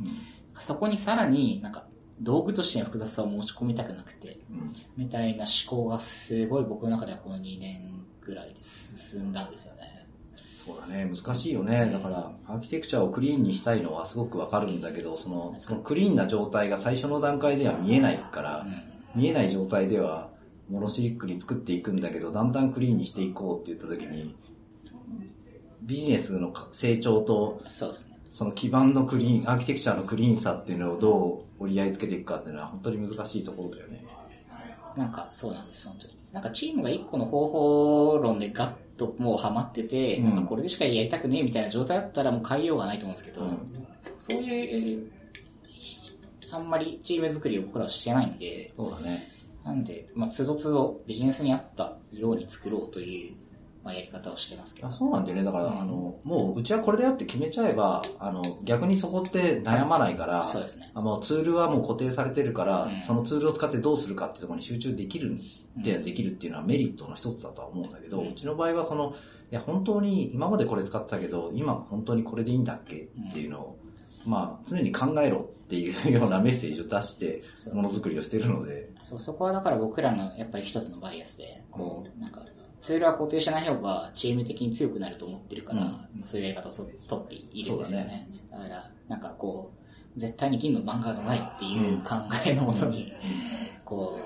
[0.53, 1.85] そこにさらになんか
[2.21, 9.94] 道具としての複雑さを持ち込みたくなくて、うんみたいな思考がすごい僕の中ではこの2年ぐらいで進んだんですよね。
[10.65, 11.91] そうだね、難しいよね。
[11.91, 20.29] だから、アーキテクチャをクリーンにしたいのはすごくわかるんだけど、その、そのクリーンな状態が最初の段階では見えないから、うん見えない状態では、
[20.69, 24.35] モノシリックに作っていくんだけど、だんだんクリーンにしていこうって言った時に、
[25.83, 28.17] ビジネスの成長と、そうですね。
[28.33, 34.05] その基盤のクリーン、アーキテクチャのクリーンさっていうのをどう折り合いつけていくかっていうのは本当に難しいところだよね。
[34.97, 36.17] なんかそうなんです、本当に。
[36.33, 43.87] なんかチームが一個の方法論でガッともうハマってて、うんなんかこれでしかやりたくねえみたいな状態だったらもう変えようがないと思うんですけど、うん
[44.19, 45.11] そういう、
[46.51, 49.23] あんまりチーム作りを僕らはしてないんで、そうだね。
[49.63, 53.35] なんで、まあ、つどつどビジネスに合ったように作ろうという、
[53.85, 54.87] まあ、やり方をしてますけど。
[54.87, 54.91] あ。
[54.91, 55.43] そうなんだよね。
[55.43, 55.79] だから、うん。
[55.79, 60.89] あの、もううちはこれだよって決めちゃえば、あの、逆にそこって悩まないから、そうですね。
[60.95, 63.01] あのツールはもう固定されてるから、うん。
[63.01, 65.39] そのツールを使ってどうするかっていうところに集中できる
[65.79, 69.13] っていうのはできるっていうのはメリットの一つだとは思うんだけど、ううんちの場合はその、
[69.51, 73.79] いや、本当に今までこれ使ってたけど、今本当にこれでいいんだっけっていうのを、
[74.25, 82.43] まあ、常に考えろっていうようなメッセージを出して、ものづくりをしてるので、そう、そこはだから僕らのやっぱり一つのバイアスで、こう、なんか、
[82.81, 86.23] ツールは固定しない方がチーム的に強くなると思ってるから、うん。
[86.23, 88.29] そういうやり方をと取っているんですよそうだね。
[88.51, 89.73] だから、なんかこ
[90.15, 92.15] う、絶対に銀の漫画がないっていう考
[92.45, 93.11] えのもとに、
[93.83, 94.17] こ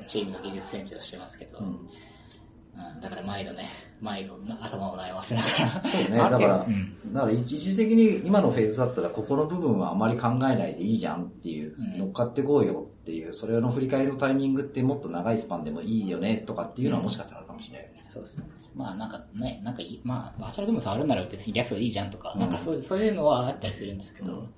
[0.00, 1.66] う、チームの技術選定をしてますけど、うん。
[1.66, 3.00] うん。
[3.00, 3.64] だから毎度ね、
[4.00, 5.82] 毎度頭を悩ませながら。
[5.84, 7.12] そうね、だから、うん。
[7.12, 11.98] だから一時的に今のフェーズだったら、ここの部分はあまり考えないでいいじゃんっていう、うん。
[11.98, 18.04] 乗っかってこうよっていう、それの振り返りのタイミングってもっと長いスパンでもいいよねとかっていうのはもしかしたらあるかもしれないよね。
[18.08, 18.46] そうですね。
[18.74, 24.48] まあなんかね、なんかいい、まあ virtual DOM 触るなら別に React でいいじゃんとか、うんなんかそういうそういうのはあったりするんですけど、うん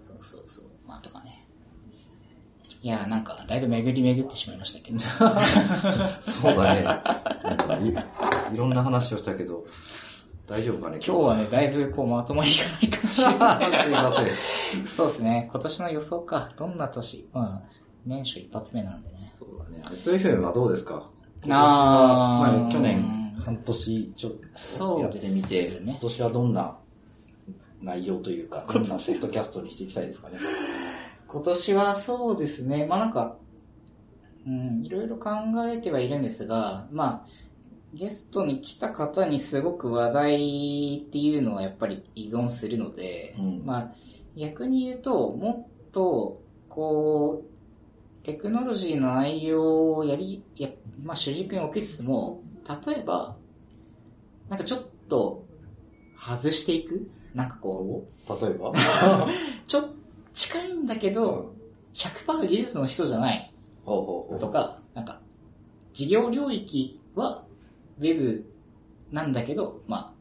[0.00, 1.44] そうそうそう、まあとかね。
[2.80, 5.00] いやーなんかだいぶ巡り巡ってしまいましたけど、
[6.20, 6.82] そうだね。
[6.84, 9.64] なんかいいろんな話をしたけど、
[10.46, 13.64] 大丈夫かね今日はね、だいぶこうまとまりがないかもしれない。
[13.82, 14.22] すいませ
[14.80, 14.86] ん。
[14.86, 16.48] そうですね、今年の予想か。
[16.56, 17.28] どんな年？
[17.32, 17.68] まあ、
[18.06, 19.32] 年初一発目なんでね。
[19.36, 19.82] そうだね。
[19.84, 21.10] アリスト FM はどうですか？
[21.44, 22.62] 今年あは、ー。
[22.62, 26.76] まあ去年半年ちょっとやってみて、ね今年はどんな
[27.80, 30.38] 内容というか、どんなポッドキャストにしていきたいですかね。
[31.26, 33.36] 今年はそうですね、まあなんか、
[34.46, 35.30] うん、いろいろ考
[35.66, 37.26] えてはいるんですが、まあ、
[37.94, 43.62] ゲストに来た方にすごく話題っていうのはやっぱり依存するので、うん。
[43.64, 43.92] まあ、
[44.36, 47.47] 逆に言うと、もっと、こう、
[48.22, 50.68] テクノロジーの内容をやり、や
[51.02, 52.42] まあ主軸に置きつつも、
[52.86, 53.36] 例えば、
[54.48, 55.44] なんかちょっと
[56.16, 57.10] 外していく？
[57.34, 58.72] なんかこう、例えば？
[59.66, 59.94] ちょっと
[60.32, 61.54] 近いんだけど、
[61.94, 63.52] 100%技術の人じゃない。
[63.84, 64.38] ほうほうほう。
[64.38, 65.20] とか、なんか、
[65.94, 67.44] 事業領域は
[67.98, 68.44] Web
[69.10, 70.14] なんだけど、まあ、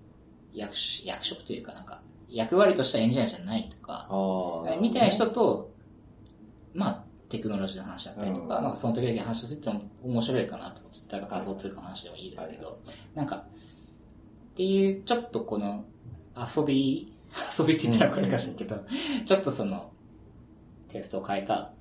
[0.54, 4.08] 役職役職というかなんか、役割としたエンジニアじゃないとか。
[4.82, 5.72] みたいな人と、
[6.74, 12.80] まあ、テクノロジーの話だったりとか、うんまあ、その時々話をするってのも面白いかなと思って、例えば画像通貨の話でもいいですけど、
[13.16, 13.44] なんか、っ
[14.56, 15.86] ていう、ちょっとこの、
[16.36, 17.14] 遊び、
[17.60, 18.78] 遊びって言ったらこれかしらんけど、
[19.26, 19.92] ちょっとその、
[20.88, 21.72] テストを変えた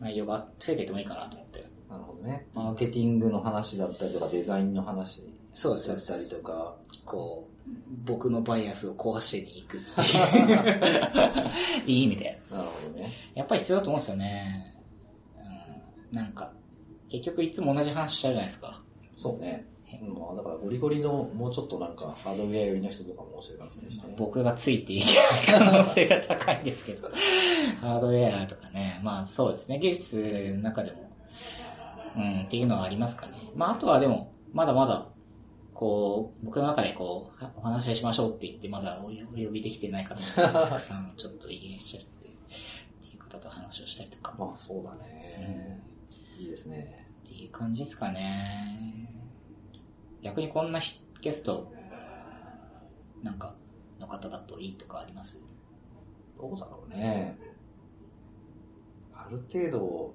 [0.00, 1.64] 内容が増えていってもいいかなと思って。
[1.88, 2.46] なるほどね。
[2.52, 5.22] マーケティングの話だったりとか、デザインの話
[5.54, 6.76] そうそうだったりとか。
[7.06, 7.70] こう、
[8.04, 10.00] 僕のバイアスを壊してに行くって
[10.42, 11.86] いう。
[11.86, 12.40] いい意味で。
[12.50, 13.08] なるほどね。
[13.34, 14.75] やっぱり必要だと思うんですよね。
[16.12, 16.52] うん、なんか、
[17.08, 18.82] 結局いつも同じ話しちゃうじゃないですか。
[19.16, 19.66] そうね。
[20.02, 24.14] うんまあ、だからゴリゴリのもうちょっとなんかハードウェア寄りの人とかも面白いかもしいしね。
[24.18, 25.06] 僕がついていけ
[25.54, 27.08] ない可能性が高いんですけど。
[27.80, 29.00] ハードウェアとかね。
[29.02, 29.78] まあそうですね。
[29.78, 31.10] 技術の中でも、
[32.16, 33.32] うん、っていうのはありますかね。
[33.54, 35.06] まああとはでも、まだまだ、
[35.72, 42.30] こう、僕の中でこう、はお話ししましょうって言って、まだお呼びできてない方もたくさん ちょっといらっしゃるってっ
[43.08, 44.34] ていう方と話をしたりとか。
[44.38, 45.80] まあそうだね。
[46.38, 47.06] いいですね。
[47.24, 49.10] っていう感じですかね。
[50.22, 51.72] 逆にこんなひゲスト、
[53.22, 53.56] なんか、
[53.98, 55.42] の方だといいとかあります？
[56.38, 57.38] どうだろうね。
[59.14, 60.14] ある程度、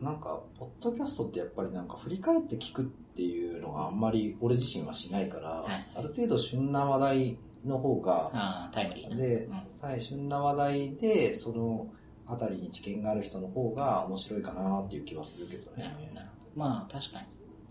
[0.00, 2.84] なんか、ポッドキャストってやっぱりなんか振り返って聞くっ
[3.16, 9.16] っていうのがあんまり俺自身はしないから、はいある程度旬な話題の方が、タイムリーな。
[9.16, 11.86] でうん、はい、旬な話題で、その
[12.26, 16.28] あたりに知見がある人の方が面白いかなっていう気はするけどねなる。
[16.28, 16.60] ほど。
[16.60, 17.26] まあ、確かに。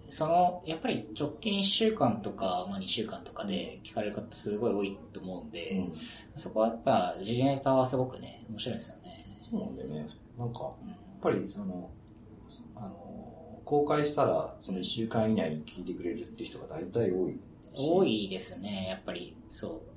[0.09, 5.93] その、やっぱり直近1週間とか、まあ2週間とかで聞かれる方すごい多いと思うんで、うん。
[6.35, 9.39] そこはやっぱ、時事ネタはすごくね、面白いですよね。
[9.49, 10.07] そうなんだよね。
[10.37, 10.89] なんか、うん
[11.25, 11.89] やっぱりその、
[12.75, 17.39] あの、公開したら、その1週間以内に聞いてくれるっていう人が大体多いし。
[17.73, 19.94] 多いですね、やっぱり、そう。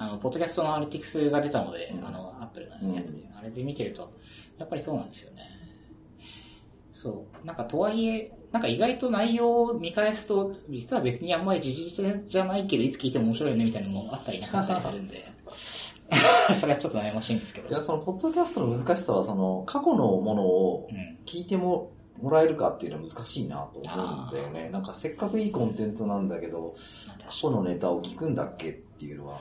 [0.00, 4.10] あの、ポッドキャストのアルティクスが出たので、うんあの、アップルのやつで、あれで見てると、
[4.56, 5.42] やっぱりそうなんですよね。
[6.90, 7.46] そう。
[7.46, 15.22] なんか、とはいえ、なんか意外と内容を見返すと、実は別にあんまり事実じゃないけど、いつ聞いても面白いよね、みたいなのもあったりなかったりするんで、
[16.58, 17.68] それはちょっと悩ましいんですけど。
[17.68, 21.18] いや、その、ポッドキャストの難しさは、その、過去のものをうん。
[21.26, 21.90] 聞いても、
[22.22, 24.70] もらえるかっていうのは難しいなと思うんだよね。
[24.70, 26.74] なんか、せっかくいいコンテンツなんだけど、
[27.18, 29.38] 過か去のネタを聞くんだっけっていうのは、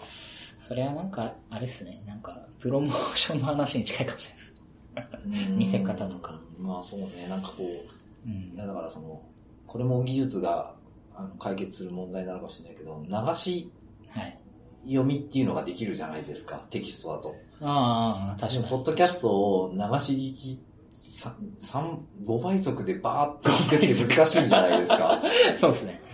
[0.69, 5.49] それはなんか、あれっすね、なんか、プロモーションの話に近いかもしれないです。
[5.49, 6.39] 見せ方とか。
[6.59, 9.19] まあそうね、なんかこう、うんだからその、
[9.65, 10.75] これも技術が
[11.15, 13.71] あの解決する問題なのかもしれないけど、流し
[14.09, 14.39] はい。
[14.85, 17.35] 読みっていうのができるじゃないですか、テキストだと。
[17.61, 18.67] ああ、確かに。
[18.67, 25.19] ポッドキャストを流し聞き、さ三5倍速でバーッと聞くって難しいじゃないですか。
[25.57, 26.09] そうですね。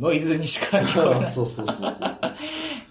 [0.00, 1.30] ノイズにしか聞こえない。
[1.30, 1.96] そうそうそうそう。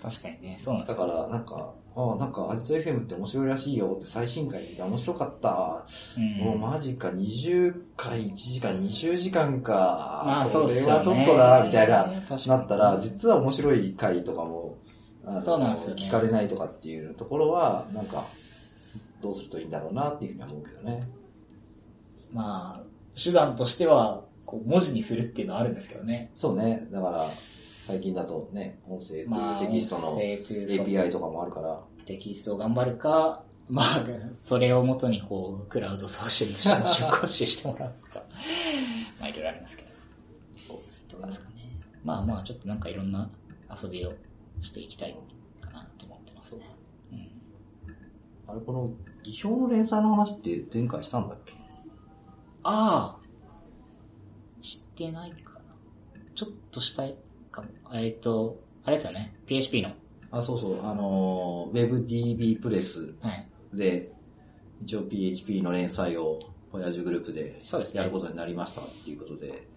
[0.01, 1.07] 確かにね、そうなんですよ。
[1.07, 5.83] だから、なんか、あなんか、アジト FM って面白いらしいよって最新回で面白かった。
[6.15, 10.23] うんもうマジか、20回1時間、20時間か。
[10.25, 10.93] まあそうっすれよね。
[10.93, 14.75] はちょっとな、みたいな、確かになったら、実は面白い回とかも、
[15.25, 18.23] あのそうなんですよね聞かれないとかっていうところは、なんか、
[19.21, 20.99] どうするといいんだろうなっていうふうには思うけどね。
[22.31, 22.83] まあ、
[23.21, 26.29] 手段としては、こう、文字にするっていうのはあるんですけどね。
[26.35, 26.87] そうね。
[26.91, 27.27] だから、
[27.87, 33.85] 最近だとね、音声というまあ、テキストの音声というその API とかもあるから、テキストを頑張るか、 まあ、
[34.33, 38.25] それをもとにこう、クラウドソーシングしても出稿してもらうとか、
[39.21, 39.89] まあいろいろありますけど。
[40.67, 41.55] そうですとかですかね。
[42.03, 43.29] まあまあ、ちょっとなんかいろんな
[43.81, 44.13] 遊びを
[44.61, 45.17] していきたい
[45.61, 46.65] かなと思ってますね。
[47.13, 47.31] うん。
[48.47, 48.91] あれ、この、
[49.23, 51.53] 技表の連載の話って前回したんだっけ？
[52.63, 53.19] ああ
[54.61, 55.59] 知ってないかな。
[56.35, 57.17] ちょっとしたい。
[57.93, 59.35] えっ、と、あれですよね。
[59.45, 59.91] PHP の。
[60.31, 63.47] あ、そうそう、あのー、WebDB プレスはい。
[63.73, 64.11] で、
[64.81, 66.39] 一応 PHP の連載を、
[66.71, 67.61] 親父グループで
[67.93, 69.67] やることになりましたっていうことで、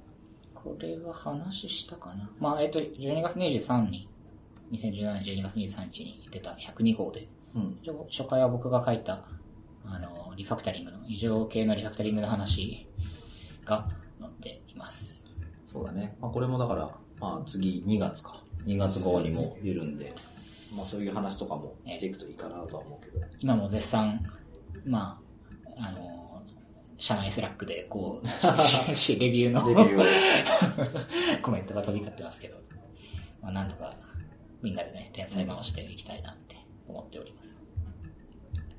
[0.54, 2.30] これは話したかな。
[2.38, 4.08] まあ、えっ、と、12月23日、
[4.72, 7.78] 2017年12月23日に出た102号で、うん。
[8.10, 9.24] 初回は僕が書いた、
[9.84, 12.86] あの、リファクタリングの、異常系のリファクタリングの話
[13.64, 13.88] が
[14.20, 15.24] 載っています。
[15.66, 16.16] そうだね。
[16.20, 18.42] まあ、これもだから、まあ、次2月か。
[18.66, 20.14] 2月号にも出るんで、
[20.74, 23.24] まあ、そういう話とかもしていくといいかなとは思うけど。
[23.38, 24.24] 今も絶賛、
[24.84, 25.20] ま
[25.76, 26.42] あ、あの、
[26.98, 28.26] 社内 Slack で、こう、
[29.20, 29.62] レビューの。
[31.42, 32.56] コメントが飛び交ってますけど、
[33.42, 33.94] まあ、なんとか
[34.62, 36.56] みんなでね、連載回していきたいなって
[36.86, 37.66] 思っております。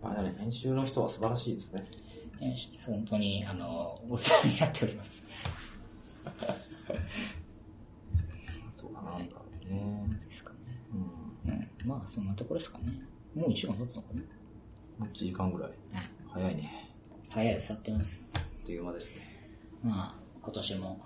[0.04, 1.86] あれだね、編集の人は素晴らしいですね。
[2.40, 5.26] えー本当に、あの、お世話になっております。
[9.14, 10.20] な、なんだろうね。
[10.24, 10.58] ですかね。
[11.46, 11.52] うん。
[11.52, 11.68] うん。
[11.86, 13.02] まあ、そんなところですかね。
[13.36, 14.26] もう1週間経つのかなも
[15.02, 15.70] う1時間ぐらい。
[15.70, 16.10] はい。
[16.30, 16.90] 早いね。
[17.30, 18.34] 早いです、やってます。
[18.38, 19.22] あっという間ですね。
[19.84, 21.00] まあ、今年も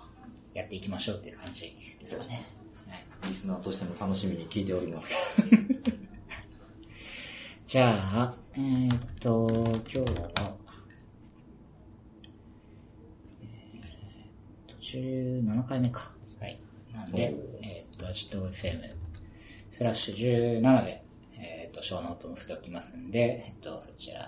[0.54, 2.44] やっていきましょうっていう感じですかね。
[2.88, 3.04] はい。
[3.28, 5.42] リスナーとしても楽しみに聞いております。
[7.66, 10.56] じゃあ、えーっと、今日は、
[13.42, 16.14] えーっと、17回目か。
[16.40, 16.60] はい。
[16.92, 17.34] なんで、
[18.06, 18.80] えーっと、ちょっと FM、
[19.70, 21.04] スラッシュ17で、
[21.38, 24.20] えーっと、 show note 載せておきますんで、えーっと、そちら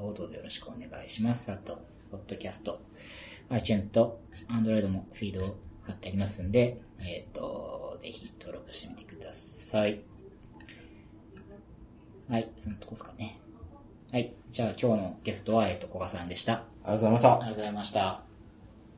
[0.00, 1.50] をどうぞよろしくお願いします。
[1.52, 2.80] あと、ポッドキャスト、
[3.50, 10.00] iTunes と Android もフィードを貼ってありますんで、えーっと、ぜひ登録してみてください。
[12.28, 13.38] はい、そのとこですかね。
[14.12, 14.34] はい。
[14.50, 16.54] じゃあ今日のゲストは、えっと、古賀さんでした。
[16.54, 18.25] ありがとうございましたありがとうございました。